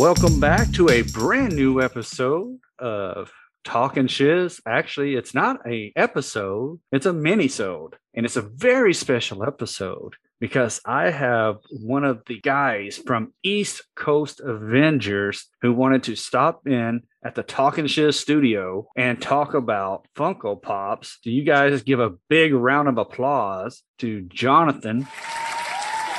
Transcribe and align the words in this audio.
Welcome 0.00 0.40
back 0.40 0.72
to 0.72 0.88
a 0.88 1.02
brand 1.02 1.54
new 1.54 1.82
episode 1.82 2.58
of 2.78 3.30
Talking 3.64 4.06
Shiz. 4.06 4.58
Actually, 4.66 5.14
it's 5.14 5.34
not 5.34 5.58
a 5.68 5.92
episode, 5.94 6.80
it's 6.90 7.04
a 7.04 7.12
mini-sode. 7.12 7.96
And 8.14 8.24
it's 8.24 8.36
a 8.36 8.40
very 8.40 8.94
special 8.94 9.44
episode 9.44 10.14
because 10.40 10.80
I 10.86 11.10
have 11.10 11.56
one 11.70 12.04
of 12.04 12.22
the 12.26 12.40
guys 12.40 12.96
from 12.96 13.34
East 13.42 13.82
Coast 13.94 14.40
Avengers 14.40 15.48
who 15.60 15.74
wanted 15.74 16.04
to 16.04 16.16
stop 16.16 16.66
in 16.66 17.02
at 17.22 17.34
the 17.34 17.42
Talking 17.42 17.86
Shiz 17.86 18.18
studio 18.18 18.88
and 18.96 19.20
talk 19.20 19.52
about 19.52 20.06
Funko 20.16 20.62
Pops. 20.62 21.18
Do 21.22 21.30
you 21.30 21.44
guys 21.44 21.82
give 21.82 22.00
a 22.00 22.14
big 22.30 22.54
round 22.54 22.88
of 22.88 22.96
applause 22.96 23.82
to 23.98 24.22
Jonathan? 24.22 25.06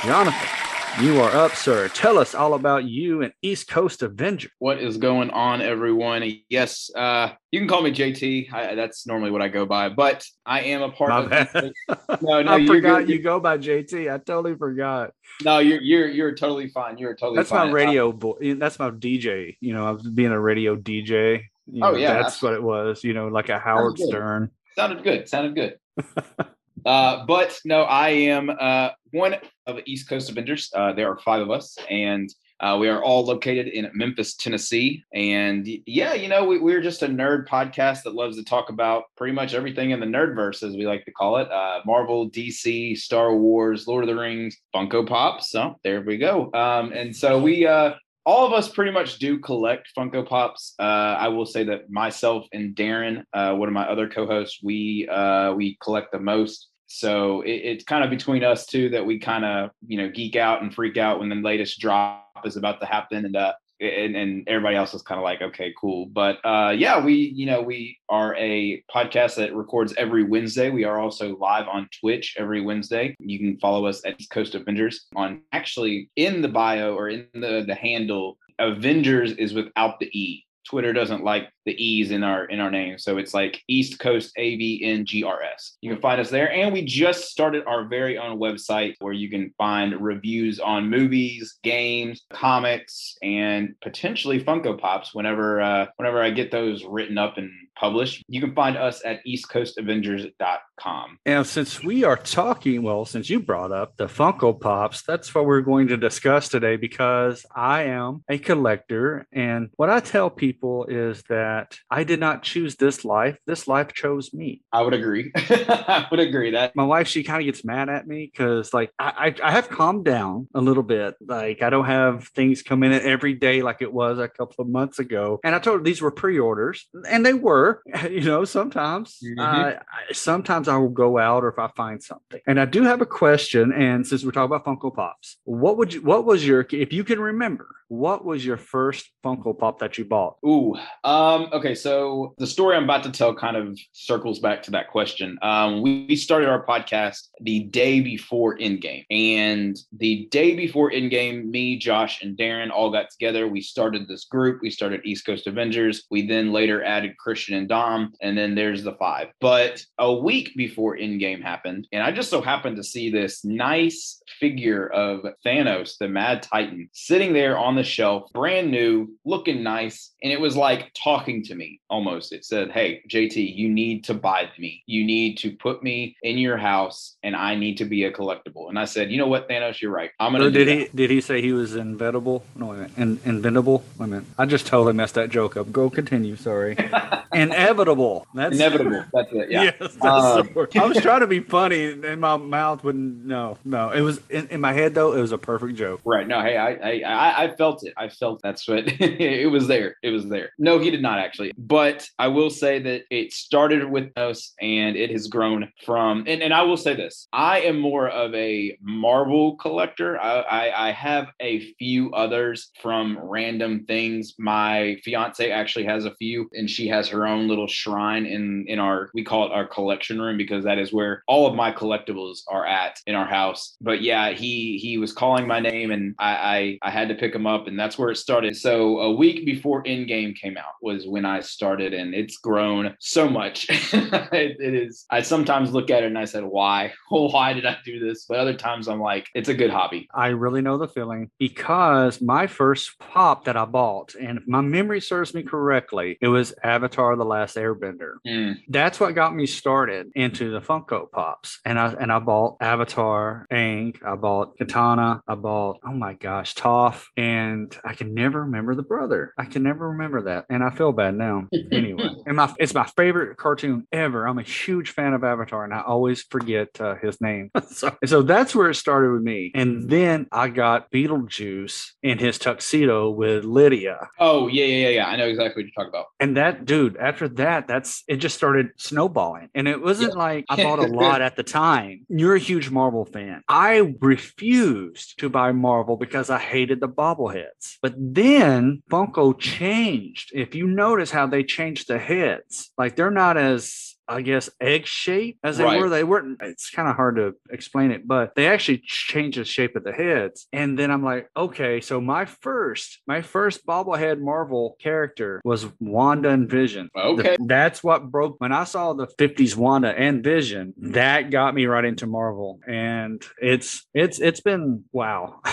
Jonathan, 0.04 0.61
you 1.00 1.20
are 1.20 1.30
up, 1.34 1.54
sir. 1.54 1.88
Tell 1.88 2.18
us 2.18 2.34
all 2.34 2.54
about 2.54 2.84
you 2.84 3.22
and 3.22 3.32
East 3.42 3.68
Coast 3.68 4.02
Avenger. 4.02 4.50
What 4.58 4.78
is 4.78 4.98
going 4.98 5.30
on, 5.30 5.62
everyone? 5.62 6.22
Yes, 6.48 6.90
uh, 6.94 7.30
you 7.50 7.60
can 7.60 7.68
call 7.68 7.82
me 7.82 7.90
JT. 7.92 8.52
I, 8.52 8.74
that's 8.74 9.06
normally 9.06 9.30
what 9.30 9.40
I 9.42 9.48
go 9.48 9.64
by, 9.64 9.88
but 9.88 10.24
I 10.44 10.60
am 10.62 10.82
a 10.82 10.90
part 10.90 11.10
My 11.10 11.22
of. 11.22 11.30
bad. 11.30 11.72
No, 12.22 12.42
no, 12.42 12.52
I 12.52 12.66
forgot 12.66 13.08
you 13.08 13.20
go 13.20 13.40
by 13.40 13.58
JT. 13.58 14.12
I 14.12 14.18
totally 14.18 14.54
forgot. 14.54 15.12
No, 15.42 15.58
you're 15.60 15.80
you're 15.80 16.08
you're 16.08 16.34
totally 16.34 16.68
fine. 16.68 16.98
You're 16.98 17.14
totally. 17.14 17.36
That's 17.36 17.50
fine. 17.50 17.68
my 17.68 17.72
radio 17.72 18.12
boy. 18.12 18.54
That's 18.56 18.78
my 18.78 18.90
DJ. 18.90 19.56
You 19.60 19.72
know, 19.74 19.86
I 19.86 19.90
was 19.92 20.02
being 20.02 20.30
a 20.30 20.40
radio 20.40 20.76
DJ. 20.76 21.42
You 21.66 21.84
Oh, 21.84 21.92
know, 21.92 21.96
yeah, 21.96 22.14
that's 22.22 22.42
what 22.42 22.52
it 22.54 22.62
was. 22.62 23.02
You 23.02 23.14
know, 23.14 23.28
like 23.28 23.48
a 23.48 23.58
Howard 23.58 23.96
good. 23.96 24.08
Stern. 24.08 24.50
sounded 24.76 25.02
good. 25.02 25.28
Sounded 25.28 25.54
good. 25.54 25.78
uh, 26.86 27.24
but 27.26 27.58
no, 27.64 27.82
I 27.82 28.08
am 28.10 28.50
uh, 28.50 28.90
one 29.12 29.36
of 29.66 29.78
East 29.86 30.08
Coast 30.08 30.30
Avengers. 30.30 30.70
Uh, 30.74 30.92
there 30.92 31.08
are 31.10 31.18
five 31.18 31.40
of 31.40 31.50
us, 31.50 31.76
and 31.88 32.28
uh, 32.62 32.76
we 32.78 32.88
are 32.88 33.02
all 33.02 33.24
located 33.24 33.68
in 33.68 33.90
Memphis, 33.92 34.34
Tennessee. 34.34 35.02
And 35.12 35.68
yeah, 35.86 36.14
you 36.14 36.28
know, 36.28 36.44
we, 36.44 36.58
we're 36.58 36.80
just 36.80 37.02
a 37.02 37.08
nerd 37.08 37.48
podcast 37.48 38.04
that 38.04 38.14
loves 38.14 38.36
to 38.36 38.44
talk 38.44 38.70
about 38.70 39.04
pretty 39.16 39.32
much 39.32 39.52
everything 39.52 39.90
in 39.90 39.98
the 39.98 40.06
nerdverse, 40.06 40.62
as 40.62 40.76
we 40.76 40.86
like 40.86 41.04
to 41.06 41.12
call 41.12 41.38
it 41.38 41.50
uh, 41.50 41.80
Marvel, 41.84 42.30
DC, 42.30 42.96
Star 42.96 43.34
Wars, 43.36 43.88
Lord 43.88 44.04
of 44.04 44.08
the 44.08 44.20
Rings, 44.20 44.56
Funko 44.74 45.06
Pops. 45.06 45.50
So 45.50 45.78
there 45.82 46.02
we 46.02 46.18
go. 46.18 46.50
Um, 46.54 46.92
and 46.92 47.14
so 47.14 47.40
we, 47.40 47.66
uh, 47.66 47.94
all 48.24 48.46
of 48.46 48.52
us 48.52 48.68
pretty 48.68 48.92
much 48.92 49.18
do 49.18 49.38
collect 49.38 49.88
Funko 49.96 50.26
Pops. 50.26 50.74
Uh, 50.78 50.82
I 51.18 51.28
will 51.28 51.46
say 51.46 51.64
that 51.64 51.90
myself 51.90 52.46
and 52.52 52.76
Darren, 52.76 53.24
uh, 53.32 53.54
one 53.54 53.68
of 53.68 53.74
my 53.74 53.88
other 53.88 54.08
co-hosts, 54.08 54.60
we 54.62 55.08
uh, 55.10 55.52
we 55.54 55.76
collect 55.82 56.12
the 56.12 56.20
most. 56.20 56.68
So 56.94 57.40
it, 57.40 57.62
it's 57.64 57.84
kind 57.84 58.04
of 58.04 58.10
between 58.10 58.44
us 58.44 58.66
two 58.66 58.90
that 58.90 59.04
we 59.04 59.18
kind 59.18 59.46
of 59.46 59.70
you 59.86 59.96
know 59.96 60.10
geek 60.10 60.36
out 60.36 60.62
and 60.62 60.74
freak 60.74 60.98
out 60.98 61.20
when 61.20 61.30
the 61.30 61.36
latest 61.36 61.80
drop 61.80 62.42
is 62.44 62.56
about 62.56 62.80
to 62.80 62.86
happen, 62.86 63.24
and 63.24 63.34
uh, 63.34 63.54
and, 63.80 64.14
and 64.14 64.46
everybody 64.46 64.76
else 64.76 64.92
is 64.92 65.00
kind 65.00 65.18
of 65.18 65.24
like, 65.24 65.40
okay, 65.40 65.72
cool. 65.80 66.06
But 66.06 66.38
uh, 66.44 66.74
yeah, 66.76 67.02
we 67.02 67.14
you 67.14 67.46
know 67.46 67.62
we 67.62 67.98
are 68.10 68.36
a 68.36 68.84
podcast 68.94 69.36
that 69.36 69.54
records 69.54 69.94
every 69.96 70.22
Wednesday. 70.22 70.68
We 70.68 70.84
are 70.84 71.00
also 71.00 71.36
live 71.38 71.66
on 71.66 71.88
Twitch 71.98 72.36
every 72.38 72.60
Wednesday. 72.60 73.16
You 73.18 73.38
can 73.38 73.58
follow 73.58 73.86
us 73.86 74.04
at 74.04 74.20
East 74.20 74.30
Coast 74.30 74.54
Avengers 74.54 75.06
on 75.16 75.40
actually 75.52 76.10
in 76.16 76.42
the 76.42 76.48
bio 76.48 76.94
or 76.94 77.08
in 77.08 77.26
the 77.32 77.64
the 77.66 77.74
handle. 77.74 78.36
Avengers 78.58 79.32
is 79.32 79.54
without 79.54 79.98
the 79.98 80.10
e. 80.16 80.44
Twitter 80.68 80.92
doesn't 80.92 81.24
like 81.24 81.48
the 81.64 81.72
e's 81.72 82.10
in 82.10 82.22
our 82.22 82.44
in 82.46 82.60
our 82.60 82.70
name, 82.70 82.98
so 82.98 83.18
it's 83.18 83.34
like 83.34 83.62
East 83.68 83.98
Coast 83.98 84.32
A 84.36 84.56
V 84.56 84.82
N 84.84 85.04
G 85.04 85.22
R 85.22 85.42
S. 85.42 85.76
You 85.80 85.90
can 85.90 86.00
find 86.00 86.20
us 86.20 86.30
there, 86.30 86.52
and 86.52 86.72
we 86.72 86.84
just 86.84 87.30
started 87.30 87.64
our 87.66 87.84
very 87.84 88.18
own 88.18 88.38
website 88.38 88.94
where 89.00 89.12
you 89.12 89.30
can 89.30 89.52
find 89.58 90.00
reviews 90.00 90.60
on 90.60 90.90
movies, 90.90 91.58
games, 91.62 92.24
comics, 92.30 93.16
and 93.22 93.74
potentially 93.82 94.42
Funko 94.42 94.78
Pops. 94.78 95.14
Whenever 95.14 95.60
uh, 95.60 95.86
whenever 95.96 96.22
I 96.22 96.30
get 96.30 96.50
those 96.50 96.84
written 96.84 97.18
up 97.18 97.38
and 97.38 97.50
published, 97.74 98.24
you 98.28 98.40
can 98.40 98.54
find 98.54 98.76
us 98.76 99.02
at 99.04 99.20
EastCoastAvengers.com. 99.26 101.18
And 101.26 101.46
since 101.46 101.82
we 101.82 102.04
are 102.04 102.16
talking, 102.16 102.82
well, 102.82 103.04
since 103.04 103.30
you 103.30 103.40
brought 103.40 103.72
up 103.72 103.96
the 103.96 104.06
Funko 104.06 104.58
Pops, 104.58 105.02
that's 105.02 105.34
what 105.34 105.46
we're 105.46 105.60
going 105.60 105.88
to 105.88 105.96
discuss 105.96 106.48
today 106.48 106.76
because 106.76 107.44
I 107.54 107.84
am 107.84 108.24
a 108.28 108.38
collector. 108.38 109.26
And 109.32 109.70
what 109.76 109.90
I 109.90 110.00
tell 110.00 110.30
people 110.30 110.86
is 110.86 111.22
that 111.28 111.78
I 111.90 112.04
did 112.04 112.20
not 112.20 112.42
choose 112.42 112.76
this 112.76 113.04
life, 113.04 113.38
this 113.46 113.66
life 113.68 113.92
chose 113.92 114.32
me. 114.32 114.62
I 114.72 114.82
would 114.82 114.94
agree. 114.94 115.32
I 115.36 116.06
would 116.10 116.20
agree 116.20 116.52
that 116.52 116.74
my 116.74 116.84
wife 116.84 117.08
she 117.08 117.22
kind 117.22 117.40
of 117.40 117.46
gets 117.46 117.64
mad 117.64 117.88
at 117.88 118.06
me 118.06 118.30
because 118.32 118.72
like 118.72 118.90
I, 118.98 119.34
I 119.42 119.48
I 119.48 119.50
have 119.52 119.68
calmed 119.68 120.04
down 120.04 120.48
a 120.54 120.60
little 120.60 120.82
bit 120.82 121.14
like 121.26 121.62
i 121.62 121.70
don't 121.70 121.86
have 121.86 122.28
things 122.28 122.62
come 122.62 122.82
in 122.82 122.92
every 122.92 123.34
day 123.34 123.62
like 123.62 123.80
it 123.80 123.92
was 123.92 124.18
a 124.18 124.28
couple 124.28 124.62
of 124.62 124.68
months 124.68 124.98
ago 124.98 125.40
and 125.44 125.54
i 125.54 125.58
told 125.58 125.80
her 125.80 125.84
these 125.84 126.02
were 126.02 126.10
pre-orders 126.10 126.86
and 127.08 127.24
they 127.24 127.34
were 127.34 127.61
you 128.10 128.22
know 128.30 128.44
sometimes 128.44 129.06
Mhm. 129.22 129.38
uh, 129.38 129.78
I, 129.98 130.12
sometimes 130.12 130.66
i 130.68 130.76
will 130.76 130.96
go 131.04 131.10
out 131.18 131.44
or 131.44 131.48
if 131.54 131.58
i 131.58 131.68
find 131.82 132.02
something 132.02 132.40
and 132.48 132.56
i 132.60 132.66
do 132.76 132.80
have 132.90 133.00
a 133.00 133.06
question 133.22 133.72
and 133.72 134.06
since 134.06 134.24
we're 134.24 134.32
talking 134.36 134.54
about 134.54 134.64
funko 134.68 134.94
pops 134.94 135.36
what 135.44 135.74
would 135.78 135.90
you 135.94 136.02
what 136.10 136.24
was 136.24 136.40
your 136.46 136.60
if 136.86 136.92
you 136.92 137.04
can 137.10 137.20
remember 137.20 137.68
what 137.92 138.24
was 138.24 138.44
your 138.44 138.56
first 138.56 139.10
funko 139.24 139.56
pop 139.56 139.78
that 139.78 139.98
you 139.98 140.04
bought 140.04 140.36
Ooh, 140.46 140.74
um, 141.04 141.48
okay. 141.52 141.74
So 141.74 142.34
the 142.38 142.46
story 142.46 142.76
I'm 142.76 142.84
about 142.84 143.02
to 143.04 143.10
tell 143.10 143.34
kind 143.34 143.56
of 143.56 143.78
circles 143.92 144.38
back 144.38 144.62
to 144.64 144.70
that 144.72 144.88
question. 144.88 145.38
Um, 145.42 145.82
we, 145.82 146.16
started 146.16 146.48
our 146.48 146.64
podcast 146.64 147.28
the 147.40 147.64
day 147.64 148.00
before 148.00 148.56
Endgame, 148.58 149.04
and 149.10 149.76
the 149.96 150.28
day 150.30 150.54
before 150.54 150.90
Endgame, 150.90 151.46
me, 151.46 151.76
Josh, 151.78 152.22
and 152.22 152.36
Darren 152.36 152.70
all 152.70 152.90
got 152.90 153.10
together. 153.10 153.48
We 153.48 153.60
started 153.60 154.06
this 154.06 154.24
group. 154.24 154.60
We 154.62 154.70
started 154.70 155.00
East 155.04 155.26
Coast 155.26 155.46
Avengers. 155.46 156.04
We 156.10 156.26
then 156.26 156.52
later 156.52 156.84
added 156.84 157.16
Christian 157.18 157.56
and 157.56 157.68
Dom, 157.68 158.12
and 158.20 158.36
then 158.36 158.54
there's 158.54 158.84
the 158.84 158.92
five. 158.92 159.28
But 159.40 159.84
a 159.98 160.12
week 160.12 160.52
before 160.56 160.96
Endgame 160.96 161.42
happened, 161.42 161.88
and 161.92 162.02
I 162.02 162.12
just 162.12 162.30
so 162.30 162.40
happened 162.40 162.76
to 162.76 162.84
see 162.84 163.10
this 163.10 163.44
nice 163.44 164.22
figure 164.38 164.86
of 164.88 165.24
Thanos, 165.44 165.96
the 165.98 166.08
Mad 166.08 166.42
Titan, 166.42 166.88
sitting 166.92 167.32
there 167.32 167.58
on 167.58 167.74
the 167.74 167.81
shelf, 167.82 168.30
brand 168.32 168.70
new, 168.70 169.08
looking 169.24 169.62
nice. 169.62 170.12
And 170.22 170.32
it 170.32 170.40
was 170.40 170.56
like 170.56 170.92
talking 170.94 171.42
to 171.44 171.54
me 171.54 171.80
almost. 171.90 172.32
It 172.32 172.44
said, 172.44 172.70
Hey, 172.70 173.02
JT, 173.10 173.56
you 173.56 173.68
need 173.68 174.04
to 174.04 174.14
buy 174.14 174.48
me. 174.58 174.82
You 174.86 175.04
need 175.04 175.38
to 175.38 175.50
put 175.52 175.82
me 175.82 176.16
in 176.22 176.38
your 176.38 176.56
house, 176.56 177.16
and 177.22 177.34
I 177.34 177.54
need 177.56 177.78
to 177.78 177.84
be 177.84 178.04
a 178.04 178.12
collectible. 178.12 178.68
And 178.68 178.78
I 178.78 178.84
said, 178.84 179.10
You 179.10 179.18
know 179.18 179.26
what, 179.26 179.48
Thanos, 179.48 179.80
you're 179.80 179.90
right. 179.92 180.10
I'm 180.20 180.32
going 180.32 180.44
to 180.44 180.50
did 180.50 180.68
he 180.68 180.88
did 180.94 181.10
he 181.10 181.20
say 181.20 181.40
he 181.40 181.52
was 181.52 181.72
inventable? 181.74 182.42
No, 182.54 182.66
wait 182.66 182.76
a 182.76 182.80
minute. 182.80 182.98
In, 183.24 183.42
inventable. 183.42 183.82
Wait 183.98 184.06
a 184.06 184.08
minute. 184.08 184.24
I 184.38 184.46
just 184.46 184.66
totally 184.66 184.92
messed 184.92 185.14
that 185.14 185.30
joke 185.30 185.56
up. 185.56 185.72
Go 185.72 185.90
continue. 185.90 186.36
Sorry. 186.36 186.76
Inevitable. 187.32 188.26
That's 188.34 188.54
Inevitable. 188.54 189.04
That's 189.12 189.32
it. 189.32 189.50
Yeah. 189.50 189.72
Yes, 189.80 189.96
Uh. 190.00 190.42
I 190.76 190.84
was 190.86 190.98
trying 190.98 191.20
to 191.20 191.26
be 191.26 191.40
funny, 191.40 191.92
and 191.92 192.20
my 192.20 192.36
mouth 192.36 192.84
wouldn't. 192.84 193.24
No, 193.24 193.58
no. 193.64 193.90
It 193.90 194.02
was 194.02 194.20
in, 194.28 194.48
in 194.48 194.60
my 194.60 194.72
head 194.72 194.94
though. 194.94 195.12
It 195.12 195.20
was 195.20 195.32
a 195.32 195.38
perfect 195.38 195.76
joke. 195.76 196.00
Right. 196.04 196.26
No, 196.26 196.40
hey, 196.42 196.56
I, 196.56 196.72
I, 196.72 197.02
I, 197.06 197.44
I 197.44 197.48
felt 197.72 197.86
it. 197.86 197.94
I 197.96 198.08
felt 198.08 198.40
that's 198.42 198.68
what 198.68 198.84
it 199.00 199.50
was 199.50 199.66
there. 199.66 199.96
It 200.02 200.10
was 200.10 200.28
there. 200.28 200.50
No, 200.58 200.78
he 200.78 200.90
did 200.90 201.02
not 201.02 201.18
actually. 201.18 201.52
But 201.56 202.08
I 202.18 202.28
will 202.28 202.50
say 202.50 202.78
that 202.80 203.02
it 203.10 203.32
started 203.32 203.90
with 203.90 204.10
us 204.16 204.54
and 204.60 204.96
it 204.96 205.10
has 205.10 205.28
grown 205.28 205.70
from, 205.84 206.24
and, 206.26 206.42
and 206.42 206.52
I 206.52 206.62
will 206.62 206.76
say 206.76 206.94
this 206.94 207.28
I 207.32 207.60
am 207.60 207.78
more 207.78 208.08
of 208.08 208.34
a 208.34 208.76
Marvel 208.82 209.56
collector. 209.56 210.20
I, 210.20 210.40
I, 210.40 210.88
I 210.88 210.92
have 210.92 211.28
a 211.40 211.72
few 211.74 212.12
others 212.12 212.70
from 212.80 213.18
random 213.22 213.84
things. 213.86 214.34
My 214.38 214.96
fiance 215.04 215.50
actually 215.50 215.84
has 215.84 216.04
a 216.04 216.14
few, 216.16 216.48
and 216.52 216.68
she 216.68 216.88
has 216.88 217.08
her 217.08 217.26
own 217.26 217.48
little 217.48 217.68
shrine 217.68 218.26
in, 218.26 218.64
in 218.68 218.78
our, 218.78 219.10
we 219.14 219.24
call 219.24 219.46
it 219.46 219.52
our 219.52 219.66
collection 219.66 220.20
room 220.20 220.36
because 220.36 220.64
that 220.64 220.78
is 220.78 220.92
where 220.92 221.22
all 221.26 221.46
of 221.46 221.54
my 221.54 221.72
collectibles 221.72 222.40
are 222.48 222.66
at 222.66 223.00
in 223.06 223.14
our 223.14 223.26
house. 223.26 223.76
But 223.80 224.02
yeah, 224.02 224.30
he, 224.30 224.78
he 224.78 224.98
was 224.98 225.12
calling 225.12 225.46
my 225.46 225.60
name 225.60 225.90
and 225.90 226.14
I, 226.18 226.32
I, 226.32 226.78
I 226.82 226.90
had 226.90 227.08
to 227.08 227.14
pick 227.14 227.34
him 227.34 227.46
up 227.46 227.51
and 227.66 227.78
that's 227.78 227.98
where 227.98 228.10
it 228.10 228.16
started. 228.16 228.56
So 228.56 229.00
a 229.00 229.12
week 229.12 229.46
before 229.46 229.82
Endgame 229.84 230.36
came 230.36 230.56
out 230.56 230.74
was 230.82 231.06
when 231.06 231.24
I 231.24 231.40
started 231.40 231.94
and 231.94 232.14
it's 232.14 232.36
grown 232.36 232.94
so 232.98 233.28
much. 233.28 233.66
it, 233.70 234.56
it 234.60 234.74
is. 234.74 235.06
I 235.10 235.22
sometimes 235.22 235.72
look 235.72 235.90
at 235.90 236.02
it 236.02 236.06
and 236.06 236.18
I 236.18 236.26
said, 236.26 236.44
why? 236.44 236.92
Why 237.08 237.52
did 237.52 237.66
I 237.66 237.76
do 237.84 237.98
this? 237.98 238.24
But 238.28 238.38
other 238.38 238.54
times 238.54 238.88
I'm 238.88 239.00
like, 239.00 239.28
it's 239.34 239.48
a 239.48 239.54
good 239.54 239.70
hobby. 239.70 240.08
I 240.12 240.28
really 240.28 240.60
know 240.60 240.76
the 240.76 240.88
feeling 240.88 241.30
because 241.38 242.20
my 242.20 242.46
first 242.46 242.98
pop 242.98 243.44
that 243.44 243.56
I 243.56 243.64
bought, 243.64 244.14
and 244.14 244.38
if 244.38 244.48
my 244.48 244.60
memory 244.60 245.00
serves 245.00 245.32
me 245.32 245.42
correctly, 245.42 246.18
it 246.20 246.28
was 246.28 246.52
Avatar: 246.64 247.16
The 247.16 247.22
the 247.22 247.28
Last 247.28 247.56
Airbender. 247.56 248.14
Mm. 248.26 248.56
That's 248.68 248.98
what 248.98 249.14
got 249.14 249.34
me 249.34 249.46
started 249.46 250.10
into 250.14 250.50
the 250.50 250.60
Funko 250.60 251.10
Pops. 251.10 251.60
And 251.64 251.78
I 251.78 251.92
and 251.92 252.10
I 252.10 252.18
bought 252.18 252.56
Avatar, 252.60 253.46
Aang, 253.52 253.96
I 254.04 254.16
bought 254.16 254.58
Katara, 254.58 255.20
I 255.26 255.34
bought, 255.36 255.78
oh 255.86 255.92
my 255.92 256.14
gosh, 256.14 256.54
Toph, 256.54 257.04
and 257.16 257.41
I 257.84 257.94
can 257.94 258.14
never 258.14 258.40
remember 258.40 258.74
the 258.74 258.82
brother. 258.82 259.32
I 259.38 259.44
can 259.44 259.62
never 259.62 259.90
remember 259.90 260.22
that. 260.22 260.46
And 260.48 260.62
I 260.62 260.70
feel 260.70 260.92
bad 260.92 261.14
now. 261.14 261.48
Anyway, 261.70 262.08
and 262.26 262.36
my 262.36 262.52
it's 262.58 262.74
my 262.74 262.86
favorite 262.96 263.36
cartoon 263.36 263.86
ever. 263.92 264.26
I'm 264.26 264.38
a 264.38 264.42
huge 264.42 264.90
fan 264.90 265.14
of 265.14 265.24
Avatar, 265.24 265.64
and 265.64 265.74
I 265.74 265.82
always 265.82 266.22
forget 266.22 266.68
uh, 266.80 266.96
his 266.96 267.20
name. 267.20 267.50
so, 267.68 267.96
so 268.04 268.22
that's 268.22 268.54
where 268.54 268.70
it 268.70 268.74
started 268.74 269.12
with 269.12 269.22
me. 269.22 269.52
And 269.54 269.88
then 269.88 270.26
I 270.32 270.48
got 270.48 270.90
Beetlejuice 270.90 271.92
in 272.02 272.18
his 272.18 272.38
tuxedo 272.38 273.10
with 273.10 273.44
Lydia. 273.44 274.08
Oh 274.18 274.48
yeah, 274.48 274.64
yeah, 274.64 274.88
yeah, 274.88 274.94
yeah. 274.96 275.06
I 275.08 275.16
know 275.16 275.26
exactly 275.26 275.62
what 275.62 275.66
you're 275.66 275.84
talking 275.84 275.98
about. 275.98 276.06
And 276.20 276.36
that 276.36 276.64
dude, 276.64 276.96
after 276.96 277.28
that, 277.28 277.66
that's 277.66 278.04
it 278.08 278.16
just 278.16 278.36
started 278.36 278.70
snowballing. 278.76 279.48
And 279.54 279.68
it 279.68 279.82
wasn't 279.82 280.16
like 280.16 280.44
I 280.48 280.56
bought 280.62 280.78
a 280.78 280.86
lot 280.86 281.22
at 281.22 281.36
the 281.36 281.42
time. 281.42 282.06
You're 282.08 282.36
a 282.36 282.40
huge 282.40 282.70
Marvel 282.70 283.04
fan. 283.04 283.42
I 283.48 283.94
refused 284.00 285.18
to 285.18 285.28
buy 285.28 285.52
Marvel 285.52 285.96
because 285.96 286.30
I 286.30 286.38
hated 286.38 286.80
the 286.80 286.88
bobbleheads. 287.32 287.78
But 287.80 287.94
then 287.96 288.82
Funko 288.90 289.38
changed. 289.38 290.30
If 290.34 290.54
you 290.54 290.66
notice 290.66 291.10
how 291.10 291.26
they 291.26 291.42
changed 291.42 291.88
the 291.88 291.98
heads, 291.98 292.70
like 292.78 292.96
they're 292.96 293.10
not 293.10 293.36
as 293.36 293.91
I 294.12 294.22
guess 294.22 294.50
egg 294.60 294.86
shape 294.86 295.38
as 295.42 295.58
they 295.58 295.64
Right. 295.64 295.80
were. 295.80 295.88
They 295.88 296.04
weren't. 296.04 296.38
It's 296.42 296.70
kind 296.70 296.88
of 296.88 296.96
hard 296.96 297.16
to 297.16 297.34
explain 297.50 297.90
it, 297.90 298.06
but 298.06 298.34
they 298.34 298.46
actually 298.46 298.78
changed 298.84 299.38
the 299.38 299.44
shape 299.44 299.76
of 299.76 299.84
the 299.84 299.92
heads. 299.92 300.46
And 300.52 300.78
then 300.78 300.90
I'm 300.90 301.04
like, 301.04 301.28
okay, 301.36 301.80
so 301.80 302.00
my 302.00 302.24
first, 302.24 303.00
my 303.06 303.22
first 303.22 303.66
bobblehead 303.66 304.20
Marvel 304.20 304.76
character 304.80 305.40
was 305.44 305.66
Wanda 305.80 306.30
and 306.30 306.48
Vision. 306.50 306.90
The- 306.94 307.00
Okay. 307.02 307.36
that's 307.46 307.82
what 307.84 308.10
broke 308.10 308.36
when 308.40 308.52
I 308.52 308.64
saw 308.64 308.92
the 308.92 309.06
50s 309.18 309.56
Wanda 309.56 309.88
and 309.96 310.22
Vision. 310.24 310.74
That 310.78 311.30
got 311.30 311.54
me 311.54 311.66
right 311.66 311.84
into 311.84 312.06
Marvel, 312.06 312.60
and 312.66 313.22
it's 313.40 313.86
it's 313.94 314.18
it's 314.20 314.40
been 314.40 314.84
wow. 314.92 315.40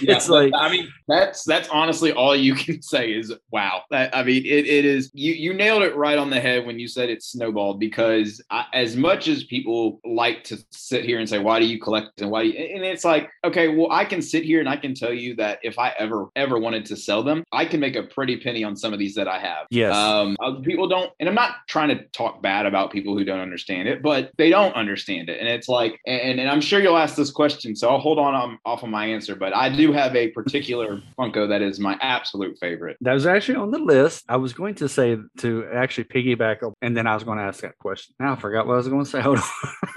Yeah, 0.00 0.16
it's 0.16 0.28
like 0.28 0.52
I 0.54 0.70
mean, 0.70 0.88
that's 1.08 1.44
that's 1.44 1.68
honestly 1.68 2.12
all 2.12 2.34
you 2.36 2.54
can 2.64 2.82
say 2.82 3.12
is 3.12 3.32
wow. 3.50 3.82
That, 3.90 4.14
I 4.16 4.22
mean, 4.22 4.44
it, 4.44 4.66
it 4.66 4.84
is 4.84 5.10
you 5.14 5.32
you 5.32 5.54
nailed 5.54 5.82
it 5.82 5.94
right 5.96 6.18
on 6.18 6.30
the 6.30 6.40
head 6.40 6.66
when 6.66 6.78
you 6.78 6.88
said 6.88 7.08
it's 7.10 7.26
snowballed 7.32 7.69
because 7.74 8.40
I, 8.50 8.66
as 8.72 8.96
much 8.96 9.28
as 9.28 9.44
people 9.44 10.00
like 10.04 10.44
to 10.44 10.58
sit 10.70 11.04
here 11.04 11.18
and 11.18 11.28
say 11.28 11.38
why 11.38 11.60
do 11.60 11.66
you 11.66 11.78
collect 11.78 12.20
and 12.20 12.30
why 12.30 12.42
you, 12.42 12.52
and 12.52 12.84
it's 12.84 13.04
like 13.04 13.30
okay, 13.44 13.68
well 13.68 13.90
I 13.90 14.04
can 14.04 14.22
sit 14.22 14.44
here 14.44 14.60
and 14.60 14.68
I 14.68 14.76
can 14.76 14.94
tell 14.94 15.12
you 15.12 15.36
that 15.36 15.58
if 15.62 15.78
I 15.78 15.90
ever 15.98 16.28
ever 16.36 16.58
wanted 16.58 16.86
to 16.86 16.96
sell 16.96 17.22
them, 17.22 17.44
I 17.52 17.64
can 17.64 17.80
make 17.80 17.96
a 17.96 18.02
pretty 18.02 18.36
penny 18.38 18.64
on 18.64 18.76
some 18.76 18.92
of 18.92 18.98
these 18.98 19.14
that 19.14 19.28
I 19.28 19.38
have. 19.38 19.66
yes, 19.70 19.94
Um, 19.94 20.36
uh, 20.40 20.54
people 20.60 20.88
don't, 20.88 21.10
and 21.20 21.28
I'm 21.28 21.34
not 21.34 21.56
trying 21.68 21.88
to 21.88 22.04
talk 22.08 22.42
bad 22.42 22.66
about 22.66 22.90
people 22.90 23.16
who 23.16 23.24
don't 23.24 23.40
understand 23.40 23.88
it, 23.88 24.02
but 24.02 24.30
they 24.38 24.50
don't 24.50 24.74
understand 24.74 25.28
it. 25.28 25.38
And 25.40 25.48
it's 25.48 25.68
like, 25.68 25.98
and, 26.06 26.40
and 26.40 26.48
I'm 26.48 26.60
sure 26.60 26.80
you'll 26.80 26.96
ask 26.96 27.16
this 27.16 27.30
question, 27.30 27.74
so 27.76 27.88
I'll 27.88 27.98
hold 27.98 28.18
on 28.18 28.34
um, 28.34 28.58
off 28.64 28.82
of 28.82 28.88
my 28.88 29.06
answer, 29.06 29.34
but 29.34 29.54
I 29.54 29.68
do 29.74 29.92
have 29.92 30.14
a 30.14 30.28
particular 30.28 31.00
Funko 31.18 31.48
that 31.48 31.62
is 31.62 31.80
my 31.80 31.96
absolute 32.00 32.58
favorite. 32.58 32.96
That 33.00 33.14
was 33.14 33.26
actually 33.26 33.56
on 33.56 33.70
the 33.70 33.78
list. 33.78 34.24
I 34.28 34.36
was 34.36 34.52
going 34.52 34.74
to 34.76 34.88
say 34.88 35.18
to 35.38 35.66
actually 35.72 36.04
piggyback 36.04 36.58
and 36.82 36.96
then 36.96 37.06
I 37.06 37.14
was 37.14 37.24
going 37.24 37.38
to 37.38 37.44
ask 37.44 37.49
that 37.58 37.78
question. 37.78 38.14
Now 38.18 38.32
I 38.32 38.36
forgot 38.36 38.66
what 38.66 38.74
I 38.74 38.76
was 38.76 38.88
going 38.88 39.04
to 39.04 39.10
say. 39.10 39.20
Hold 39.28 39.38
on. 39.38 39.44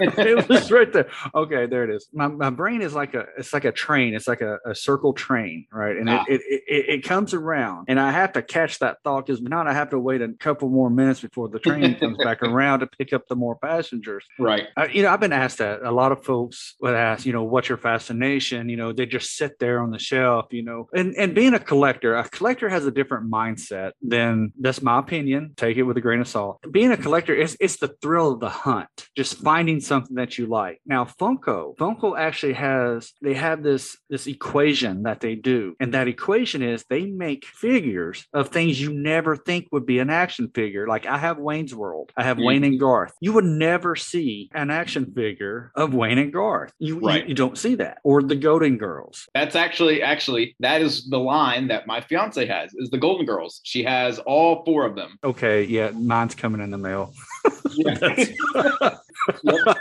it 0.00 0.48
was 0.48 0.70
right 0.70 0.92
there. 0.92 1.08
Okay, 1.34 1.66
there 1.66 1.84
it 1.84 1.90
is. 1.90 2.08
My, 2.12 2.28
my 2.28 2.50
brain 2.50 2.82
is 2.82 2.94
like 2.94 3.14
a 3.14 3.26
it's 3.38 3.52
like 3.52 3.64
a 3.64 3.72
train. 3.72 4.14
It's 4.14 4.26
like 4.28 4.40
a, 4.40 4.58
a 4.66 4.74
circle 4.74 5.12
train, 5.12 5.66
right? 5.72 5.96
And 5.96 6.08
Ah. 6.10 6.24
it, 6.28 6.40
it, 6.48 6.62
it 6.66 6.84
it 6.94 7.04
comes 7.04 7.32
around, 7.34 7.86
and 7.88 7.98
I 7.98 8.10
have 8.12 8.32
to 8.34 8.42
catch 8.42 8.78
that 8.80 8.98
thought 9.04 9.26
because 9.26 9.40
not 9.40 9.66
I 9.66 9.72
have 9.72 9.90
to 9.90 9.98
wait 9.98 10.20
a 10.22 10.28
couple 10.34 10.68
more 10.68 10.90
minutes 10.90 11.20
before 11.20 11.48
the 11.48 11.58
train 11.58 11.94
comes 12.00 12.18
back 12.18 12.42
around 12.42 12.80
to 12.80 12.86
pick 12.86 13.12
up 13.12 13.28
the 13.28 13.36
more 13.36 13.56
passengers. 13.56 14.24
Right. 14.38 14.66
Uh, 14.76 14.88
you 14.92 15.02
know, 15.02 15.10
I've 15.10 15.20
been 15.20 15.32
asked 15.32 15.58
that. 15.58 15.82
A 15.82 15.90
lot 15.90 16.12
of 16.12 16.24
folks 16.24 16.74
would 16.80 16.94
ask, 16.94 17.24
you 17.26 17.32
know, 17.32 17.44
what's 17.44 17.68
your 17.68 17.78
fascination? 17.78 18.68
You 18.68 18.76
know, 18.76 18.92
they 18.92 19.06
just 19.06 19.36
sit 19.36 19.58
there 19.58 19.80
on 19.80 19.90
the 19.90 19.98
shelf, 19.98 20.46
you 20.50 20.62
know. 20.62 20.88
And 20.94 21.14
and 21.16 21.34
being 21.34 21.54
a 21.54 21.58
collector, 21.58 22.14
a 22.16 22.28
collector 22.28 22.68
has 22.68 22.86
a 22.86 22.90
different 22.90 23.30
mindset 23.30 23.92
than 24.02 24.52
that's 24.60 24.82
my 24.82 24.98
opinion. 24.98 25.52
Take 25.56 25.76
it 25.76 25.82
with 25.84 25.96
a 25.96 26.00
grain 26.00 26.20
of 26.20 26.28
salt. 26.28 26.60
Being 26.70 26.90
a 26.92 26.96
collector 26.96 27.34
is 27.44 27.56
it's 27.60 27.76
the 27.76 27.94
thrill 28.02 28.32
of 28.32 28.40
the 28.40 28.48
hunt, 28.48 28.88
just 29.16 29.38
finding 29.38 29.80
something 29.80 30.16
that 30.16 30.38
you 30.38 30.46
like. 30.46 30.80
Now, 30.86 31.04
Funko, 31.04 31.76
Funko 31.76 32.18
actually 32.18 32.54
has 32.54 33.12
they 33.22 33.34
have 33.34 33.62
this 33.62 33.96
this 34.10 34.26
equation 34.26 35.02
that 35.04 35.20
they 35.20 35.34
do, 35.34 35.74
and 35.80 35.94
that 35.94 36.08
equation 36.08 36.62
is 36.62 36.84
they 36.90 37.06
make 37.06 37.44
figures 37.46 38.26
of 38.32 38.48
things 38.48 38.80
you 38.80 38.92
never 38.92 39.36
think 39.36 39.68
would 39.72 39.86
be 39.86 39.98
an 39.98 40.10
action 40.10 40.50
figure. 40.54 40.86
Like 40.86 41.06
I 41.06 41.18
have 41.18 41.38
Wayne's 41.38 41.74
World, 41.74 42.10
I 42.16 42.24
have 42.24 42.38
Mhm. 42.38 42.46
Wayne 42.46 42.64
and 42.64 42.80
Garth. 42.80 43.12
You 43.20 43.32
would 43.34 43.44
never 43.44 43.96
see 43.96 44.50
an 44.54 44.70
action 44.70 45.12
figure 45.14 45.70
of 45.74 45.94
Wayne 45.94 46.18
and 46.18 46.32
Garth. 46.32 46.72
You, 46.78 46.96
you- 47.00 47.06
Right. 47.06 47.28
you, 47.28 47.34
don't 47.34 47.58
see 47.58 47.74
that, 47.76 47.98
or 48.04 48.22
the 48.22 48.36
Golden 48.36 48.78
Girls. 48.78 49.28
That's 49.34 49.56
actually, 49.56 50.02
actually, 50.02 50.56
that 50.60 50.80
is 50.82 51.08
the 51.10 51.18
line 51.18 51.68
that 51.68 51.86
my 51.86 52.00
fiance 52.00 52.44
has 52.46 52.72
is 52.74 52.90
the 52.90 52.98
Golden 52.98 53.26
Girls. 53.26 53.60
She 53.64 53.82
has 53.84 54.18
all 54.20 54.64
four 54.64 54.86
of 54.86 54.94
them. 54.96 55.18
Okay, 55.22 55.64
yeah, 55.64 55.90
mine's 55.90 56.34
coming 56.34 56.60
in 56.60 56.70
the 56.70 56.78
mail. 56.78 57.12
Yep. 57.76 58.98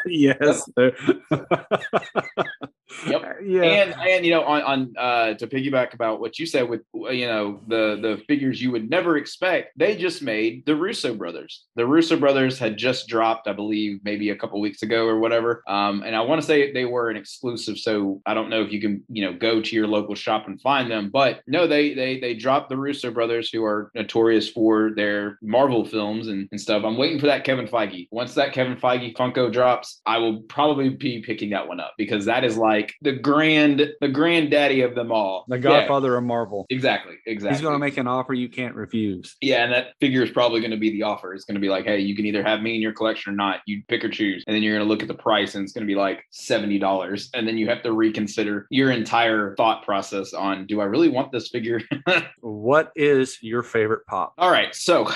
yes. 0.06 0.69
Yep. 3.07 3.22
Yeah. 3.44 3.62
and 3.63 3.95
and 4.00 4.25
you 4.25 4.31
know 4.31 4.44
on 4.44 4.62
on 4.63 4.94
uh 4.98 5.34
to 5.36 5.48
piggyback 5.48 5.94
about 5.94 6.19
what 6.19 6.40
you 6.40 6.45
said 6.45 6.69
with 6.69 6.81
you 6.94 7.28
know 7.28 7.60
the 7.68 8.00
the 8.01 8.24
figures 8.28 8.62
you 8.62 8.72
would 8.72 8.90
never 8.90 9.18
expect 9.18 9.78
they 9.78 9.95
just 9.95 10.22
made 10.22 10.66
the 10.66 10.75
russo 10.75 11.13
brothers 11.13 11.66
the 11.75 11.86
russo 11.86 12.18
brothers 12.18 12.57
had 12.57 12.78
just 12.78 13.07
dropped 13.07 13.48
i 13.48 13.54
believe 13.54 14.00
maybe 14.04 14.30
a 14.30 14.36
couple 14.36 14.60
weeks 14.60 14.81
ago 14.84 15.06
or 15.06 15.19
whatever 15.19 15.63
um 15.68 16.04
and 16.04 16.16
i 16.16 16.22
want 16.22 16.40
to 16.42 16.45
say 16.48 16.72
they 16.72 16.86
were 16.86 17.10
an 17.10 17.18
exclusive 17.18 17.78
so 17.78 18.22
i 18.25 18.34
don't 18.34 18.50
know 18.50 18.62
if 18.62 18.72
you 18.72 18.80
can 18.80 19.04
you 19.10 19.24
know 19.25 19.34
go 19.34 19.62
to 19.62 19.75
your 19.75 19.88
local 19.88 20.16
shop 20.16 20.48
and 20.48 20.62
find 20.62 20.89
them 20.89 21.10
but 21.12 21.42
no 21.48 21.68
they 21.68 21.94
they 21.94 22.19
they 22.19 22.34
dropped 22.34 22.69
the 22.69 22.78
russo 22.78 23.12
brothers 23.12 23.50
who 23.50 23.63
are 23.63 23.92
notorious 23.96 24.50
for 24.50 24.92
their 24.96 25.38
marvel 25.42 25.86
films 25.86 26.28
and, 26.28 26.48
and 26.51 26.60
stuff 26.60 26.84
i'm 26.84 26.98
waiting 26.98 27.19
for 27.19 27.28
that 27.28 27.44
kevin 27.44 27.68
feige 27.68 28.07
once 28.12 28.34
that 28.34 28.54
kevin 28.54 28.75
feige 28.75 29.16
funko 29.16 29.51
drops 29.51 30.01
i 30.06 30.18
will 30.18 30.42
probably 30.44 30.89
be 30.89 31.22
picking 31.22 31.50
that 31.50 31.68
one 31.68 31.80
up 31.80 31.94
because 31.98 32.25
that 32.25 32.44
is 32.44 32.57
like 32.57 32.83
the 33.02 33.14
grand 33.14 33.92
the 34.02 34.08
granddaddy 34.08 34.82
of 34.82 34.96
them 34.96 35.12
all 35.12 35.46
the 35.48 35.56
Yeah, 35.56 35.62
Godfather 35.62 36.16
of 36.18 36.24
Marvel. 36.24 36.66
exactly 36.70 37.16
exactly 37.26 37.56
He's 37.56 37.62
going 37.62 37.74
to 37.76 37.80
make 37.80 37.98
an 37.98 38.08
offer 38.08 38.34
you 38.34 38.50
can't 38.50 38.76
refuse. 38.76 39.36
yeah, 39.42 39.64
and 39.64 39.74
that 39.74 39.94
figure 40.00 40.24
is 40.24 40.32
probably 40.32 40.60
going 40.60 40.72
to 40.72 40.78
be 40.78 40.90
the 40.92 41.04
offer. 41.04 41.34
It's 41.34 41.46
going 41.46 41.56
to 41.56 41.62
be 41.62 41.70
like, 41.70 41.86
hey, 41.86 42.00
you 42.00 42.16
can 42.16 42.26
either 42.26 42.44
have 42.44 42.62
me 42.62 42.76
in 42.76 42.82
your 42.82 42.94
collection 42.94 43.34
or 43.34 43.36
not. 43.36 43.62
You 43.66 43.82
pick 43.88 44.04
or 44.04 44.10
choose. 44.10 44.44
And 44.48 44.56
then 44.56 44.64
you're 44.64 44.76
going 44.76 44.86
to 44.88 44.90
look 44.92 45.02
at 45.02 45.08
the 45.08 45.14
price 45.14 45.56
and 45.56 45.64
it's 45.64 45.74
going 45.74 45.86
to 45.86 45.92
be 45.92 45.96
like 45.98 46.24
$70. 46.34 47.30
And 47.34 47.48
then 47.48 47.58
you 47.58 47.68
have 47.70 47.84
to 47.84 47.92
reconsider 47.92 48.68
your 48.70 48.92
entire 48.92 49.56
thought 49.56 49.84
process 49.84 50.34
on 50.34 50.66
do 50.68 50.82
I 50.82 50.86
really 50.86 51.10
want 51.10 51.32
this 51.32 51.50
figure? 51.50 51.82
What 52.42 52.92
is 52.96 53.38
your 53.42 53.64
favorite 53.64 54.06
pop? 54.06 54.34
All 54.38 54.52
right. 54.52 54.74
So 54.76 55.08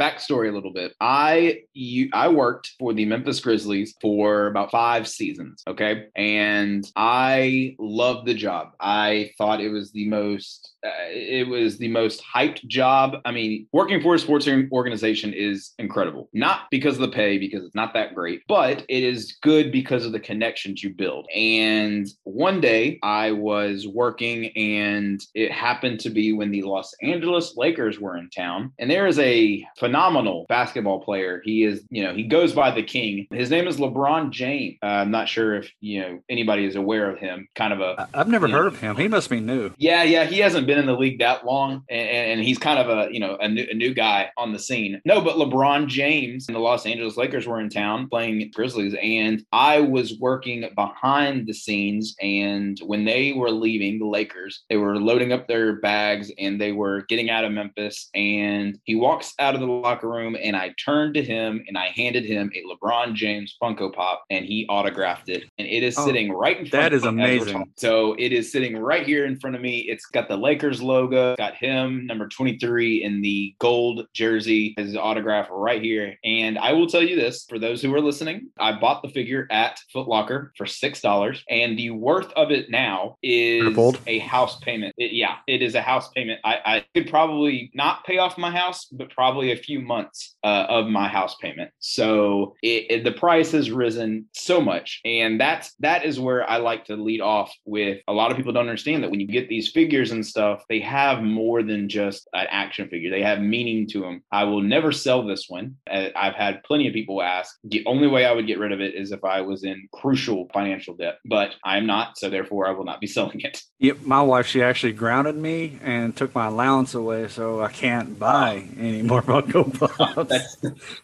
backstory 0.00 0.48
a 0.48 0.52
little 0.52 0.72
bit. 0.72 0.94
I 1.00 1.62
you 1.72 2.08
I 2.12 2.28
worked 2.28 2.72
for 2.78 2.92
the 2.92 3.04
Memphis 3.04 3.40
Grizzlies 3.40 3.94
for 4.00 4.46
about 4.46 4.70
five 4.70 5.08
seasons. 5.08 5.62
Okay. 5.66 6.06
And 6.16 6.84
I 6.96 7.76
loved 7.78 8.26
the 8.26 8.34
job. 8.34 8.72
I 8.80 9.32
thought 9.38 9.60
it 9.60 9.70
was 9.70 9.92
the 9.92 10.08
most 10.08 10.72
uh, 10.84 10.90
it 11.08 11.48
was 11.48 11.78
the 11.78 11.88
most 11.88 12.22
hyped 12.22 12.66
job. 12.66 13.16
I 13.24 13.32
mean, 13.32 13.66
working 13.72 14.02
for 14.02 14.14
a 14.14 14.18
sports 14.18 14.48
organization 14.72 15.32
is 15.32 15.72
incredible. 15.78 16.28
Not 16.32 16.62
because 16.70 16.96
of 16.96 17.00
the 17.00 17.08
pay, 17.08 17.38
because 17.38 17.64
it's 17.64 17.74
not 17.74 17.94
that 17.94 18.14
great, 18.14 18.42
but 18.48 18.84
it 18.88 19.02
is 19.02 19.36
good 19.42 19.72
because 19.72 20.04
of 20.04 20.12
the 20.12 20.20
connections 20.20 20.82
you 20.82 20.92
build. 20.92 21.26
And 21.34 22.06
one 22.24 22.60
day 22.60 22.98
I 23.02 23.32
was 23.32 23.86
working, 23.86 24.46
and 24.56 25.24
it 25.34 25.50
happened 25.50 26.00
to 26.00 26.10
be 26.10 26.32
when 26.32 26.50
the 26.50 26.62
Los 26.62 26.94
Angeles 27.02 27.56
Lakers 27.56 27.98
were 27.98 28.16
in 28.16 28.28
town. 28.30 28.72
And 28.78 28.90
there 28.90 29.06
is 29.06 29.18
a 29.18 29.64
phenomenal 29.84 30.46
basketball 30.48 31.00
player. 31.00 31.42
He 31.44 31.64
is, 31.64 31.84
you 31.90 32.02
know, 32.02 32.14
he 32.14 32.22
goes 32.22 32.52
by 32.52 32.70
the 32.70 32.82
King. 32.82 33.26
His 33.30 33.50
name 33.50 33.66
is 33.66 33.76
LeBron 33.76 34.30
James. 34.30 34.78
Uh, 34.82 34.86
I'm 34.86 35.10
not 35.10 35.28
sure 35.28 35.54
if 35.54 35.70
you 35.80 36.00
know 36.00 36.20
anybody 36.28 36.64
is 36.64 36.76
aware 36.76 37.10
of 37.10 37.18
him. 37.18 37.48
Kind 37.54 37.72
of 37.72 37.80
a. 37.80 38.08
I've 38.14 38.28
never 38.28 38.48
heard 38.48 38.66
of 38.66 38.80
him. 38.80 38.96
He 38.96 39.08
must 39.08 39.28
be 39.28 39.40
new. 39.40 39.72
yeah, 39.76 40.02
yeah, 40.02 40.24
he 40.24 40.38
hasn't 40.38 40.66
been 40.66 40.78
in 40.78 40.86
the 40.86 40.96
league 40.96 41.18
that 41.18 41.44
long, 41.44 41.82
and, 41.90 42.08
and 42.08 42.40
he's 42.40 42.58
kind 42.58 42.78
of 42.78 42.88
a 42.88 43.12
you 43.12 43.20
know 43.20 43.36
a 43.40 43.48
new, 43.48 43.66
a 43.70 43.74
new 43.74 43.92
guy 43.92 44.30
on 44.36 44.52
the 44.52 44.58
scene. 44.58 45.00
No, 45.04 45.20
but 45.20 45.36
LeBron 45.36 45.86
James 45.88 46.48
and 46.48 46.56
the 46.56 46.60
Los 46.60 46.86
Angeles 46.86 47.16
Lakers 47.16 47.46
were 47.46 47.60
in 47.60 47.68
town 47.68 48.08
playing 48.08 48.50
Grizzlies, 48.54 48.94
and 49.02 49.44
I 49.52 49.80
was 49.80 50.18
working 50.18 50.68
behind 50.74 51.46
the 51.46 51.52
scenes. 51.52 52.14
And 52.20 52.78
when 52.80 53.04
they 53.04 53.32
were 53.32 53.50
leaving 53.50 53.98
the 53.98 54.06
Lakers, 54.06 54.64
they 54.68 54.76
were 54.76 54.98
loading 54.98 55.32
up 55.32 55.46
their 55.46 55.76
bags 55.80 56.30
and 56.38 56.60
they 56.60 56.72
were 56.72 57.02
getting 57.08 57.30
out 57.30 57.44
of 57.44 57.52
Memphis. 57.52 58.08
And 58.14 58.78
he 58.84 58.94
walks 58.94 59.34
out 59.38 59.54
of 59.54 59.60
the 59.60 59.66
locker 59.80 60.08
room 60.08 60.36
and 60.40 60.56
I 60.56 60.74
turned 60.84 61.14
to 61.14 61.22
him 61.22 61.62
and 61.68 61.76
I 61.78 61.86
handed 61.88 62.24
him 62.24 62.50
a 62.54 62.62
LeBron 62.64 63.14
James 63.14 63.56
Funko 63.62 63.92
Pop 63.92 64.24
and 64.30 64.44
he 64.44 64.66
autographed 64.68 65.28
it. 65.28 65.44
And 65.58 65.68
it 65.68 65.82
is 65.82 65.96
Oh, 65.98 66.06
sitting 66.06 66.32
right 66.32 66.58
in 66.58 66.66
front 66.66 66.82
that 66.82 66.92
of 66.92 66.96
is 66.98 67.02
me 67.02 67.08
as 67.08 67.14
we're 67.14 67.22
amazing. 67.46 67.72
So 67.76 68.14
it 68.18 68.32
is 68.32 68.50
sitting 68.50 68.76
right 68.76 69.06
here 69.06 69.26
in 69.26 69.38
front 69.38 69.56
of 69.56 69.62
me. 69.62 69.80
It's 69.80 70.06
got 70.06 70.28
the 70.28 70.36
Lakers 70.36 70.82
logo, 70.82 71.36
got 71.36 71.54
him, 71.54 72.06
number 72.06 72.28
23 72.28 73.02
in 73.02 73.20
the 73.22 73.54
gold 73.58 74.06
jersey, 74.12 74.74
his 74.76 74.96
autograph 74.96 75.48
right 75.50 75.82
here. 75.82 76.16
And 76.24 76.58
I 76.58 76.72
will 76.72 76.86
tell 76.86 77.02
you 77.02 77.16
this 77.16 77.44
for 77.48 77.58
those 77.58 77.80
who 77.82 77.94
are 77.94 78.00
listening, 78.00 78.48
I 78.58 78.72
bought 78.78 79.02
the 79.02 79.08
figure 79.08 79.46
at 79.50 79.78
Foot 79.92 80.08
Locker 80.08 80.52
for 80.56 80.66
$6. 80.66 81.42
And 81.48 81.78
the 81.78 81.90
worth 81.90 82.32
of 82.32 82.50
it 82.50 82.70
now 82.70 83.16
is 83.22 83.76
a 84.06 84.18
house 84.20 84.58
payment. 84.60 84.94
It- 84.98 85.12
yeah, 85.12 85.36
it 85.46 85.62
is 85.62 85.74
a 85.74 85.82
house 85.82 86.08
payment. 86.10 86.40
I, 86.44 86.58
I 86.64 86.84
could 86.94 87.08
probably 87.08 87.70
not 87.74 88.04
pay 88.04 88.18
off 88.18 88.36
my 88.38 88.50
house, 88.50 88.86
but 88.86 89.10
probably 89.10 89.52
a 89.52 89.56
few 89.64 89.80
months 89.80 90.36
uh, 90.44 90.66
of 90.68 90.86
my 90.86 91.08
house 91.08 91.34
payment. 91.40 91.70
So 91.80 92.54
it, 92.62 92.86
it- 92.90 93.04
the 93.04 93.12
price 93.12 93.52
has 93.52 93.70
risen 93.70 94.26
so 94.32 94.60
much, 94.60 95.00
and 95.04 95.38
that's 95.40 95.74
that 95.80 96.04
is 96.04 96.18
where 96.18 96.48
I 96.48 96.56
like 96.56 96.86
to 96.86 96.96
lead 96.96 97.20
off 97.20 97.52
with. 97.66 97.98
A 98.08 98.12
lot 98.12 98.30
of 98.30 98.36
people 98.38 98.52
don't 98.52 98.68
understand 98.68 99.02
that 99.02 99.10
when 99.10 99.20
you 99.20 99.26
get 99.26 99.48
these 99.48 99.68
figures 99.70 100.10
and 100.10 100.24
stuff, 100.24 100.62
they 100.70 100.80
have 100.80 101.22
more 101.22 101.62
than 101.62 101.88
just 101.88 102.26
an 102.32 102.46
action 102.50 102.88
figure. 102.88 103.10
They 103.10 103.22
have 103.22 103.40
meaning 103.40 103.86
to 103.88 104.00
them. 104.00 104.22
I 104.32 104.44
will 104.44 104.62
never 104.62 104.90
sell 104.92 105.26
this 105.26 105.46
one. 105.48 105.76
I've 105.90 106.34
had 106.34 106.62
plenty 106.64 106.88
of 106.88 106.94
people 106.94 107.20
ask. 107.22 107.54
The 107.64 107.84
only 107.86 108.08
way 108.08 108.24
I 108.24 108.32
would 108.32 108.46
get 108.46 108.58
rid 108.58 108.72
of 108.72 108.80
it 108.80 108.94
is 108.94 109.12
if 109.12 109.22
I 109.24 109.40
was 109.42 109.64
in 109.64 109.88
crucial 109.92 110.48
financial 110.54 110.94
debt, 110.94 111.18
but 111.24 111.54
I'm 111.64 111.86
not, 111.86 112.16
so 112.18 112.30
therefore 112.30 112.66
I 112.68 112.72
will 112.72 112.84
not 112.84 113.00
be 113.00 113.06
selling 113.16 113.40
it. 113.42 113.60
Yep, 113.80 114.02
my 114.02 114.22
wife 114.22 114.46
she 114.46 114.62
actually 114.62 114.92
grounded 114.92 115.36
me 115.36 115.78
and 115.82 116.16
took 116.16 116.34
my 116.34 116.46
allowance 116.46 116.94
away, 116.94 117.28
so 117.28 117.60
I 117.62 117.70
can't 117.70 118.18
buy 118.18 118.64
any 118.78 119.02
more 119.02 119.22
Funko 119.54 119.96
Pops. 119.96 120.28
That's 120.28 120.56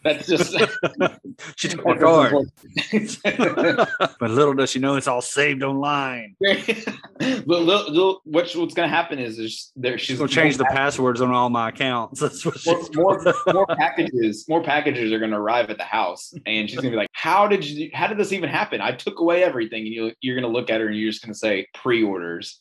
that's 0.02 0.26
just 0.26 0.56
she 1.56 1.68
took 1.68 1.84
my 1.84 1.96
card, 1.96 2.34
but 4.18 4.30
little 4.30 4.54
does 4.54 4.70
she 4.70 4.78
know 4.78 4.96
it's 4.96 5.08
all 5.08 5.22
saved 5.22 5.62
online. 5.62 6.36
but 6.40 7.46
little, 7.46 7.90
little, 7.90 8.20
what's 8.24 8.54
what's 8.56 8.74
gonna 8.74 8.88
happen 8.88 9.18
is 9.18 9.36
there's 9.36 9.72
there 9.76 9.98
she's 9.98 10.06
She's 10.08 10.18
gonna 10.18 10.28
change 10.28 10.56
the 10.56 10.64
passwords 10.64 11.20
on 11.20 11.30
all 11.30 11.50
my 11.50 11.68
accounts. 11.68 12.20
That's 12.30 12.44
what 12.44 12.56
more, 12.66 12.78
she's 12.80 12.96
more, 12.96 13.34
more 13.52 13.66
packages 13.66 14.46
more 14.48 14.62
packages 14.62 15.12
are 15.12 15.18
going 15.18 15.30
to 15.30 15.36
arrive 15.36 15.70
at 15.70 15.78
the 15.78 15.84
house 15.84 16.32
and 16.46 16.68
she's 16.68 16.76
going 16.76 16.90
to 16.90 16.90
be 16.90 16.96
like 16.96 17.08
how 17.12 17.46
did 17.46 17.64
you 17.64 17.90
how 17.92 18.06
did 18.06 18.18
this 18.18 18.32
even 18.32 18.48
happen 18.48 18.80
i 18.80 18.92
took 18.92 19.20
away 19.20 19.42
everything 19.42 19.82
and 19.82 19.92
you, 19.92 20.12
you're 20.20 20.34
going 20.34 20.50
to 20.50 20.52
look 20.52 20.70
at 20.70 20.80
her 20.80 20.88
and 20.88 20.96
you're 20.96 21.10
just 21.10 21.22
going 21.22 21.32
to 21.32 21.38
say 21.38 21.66
pre-orders 21.74 22.58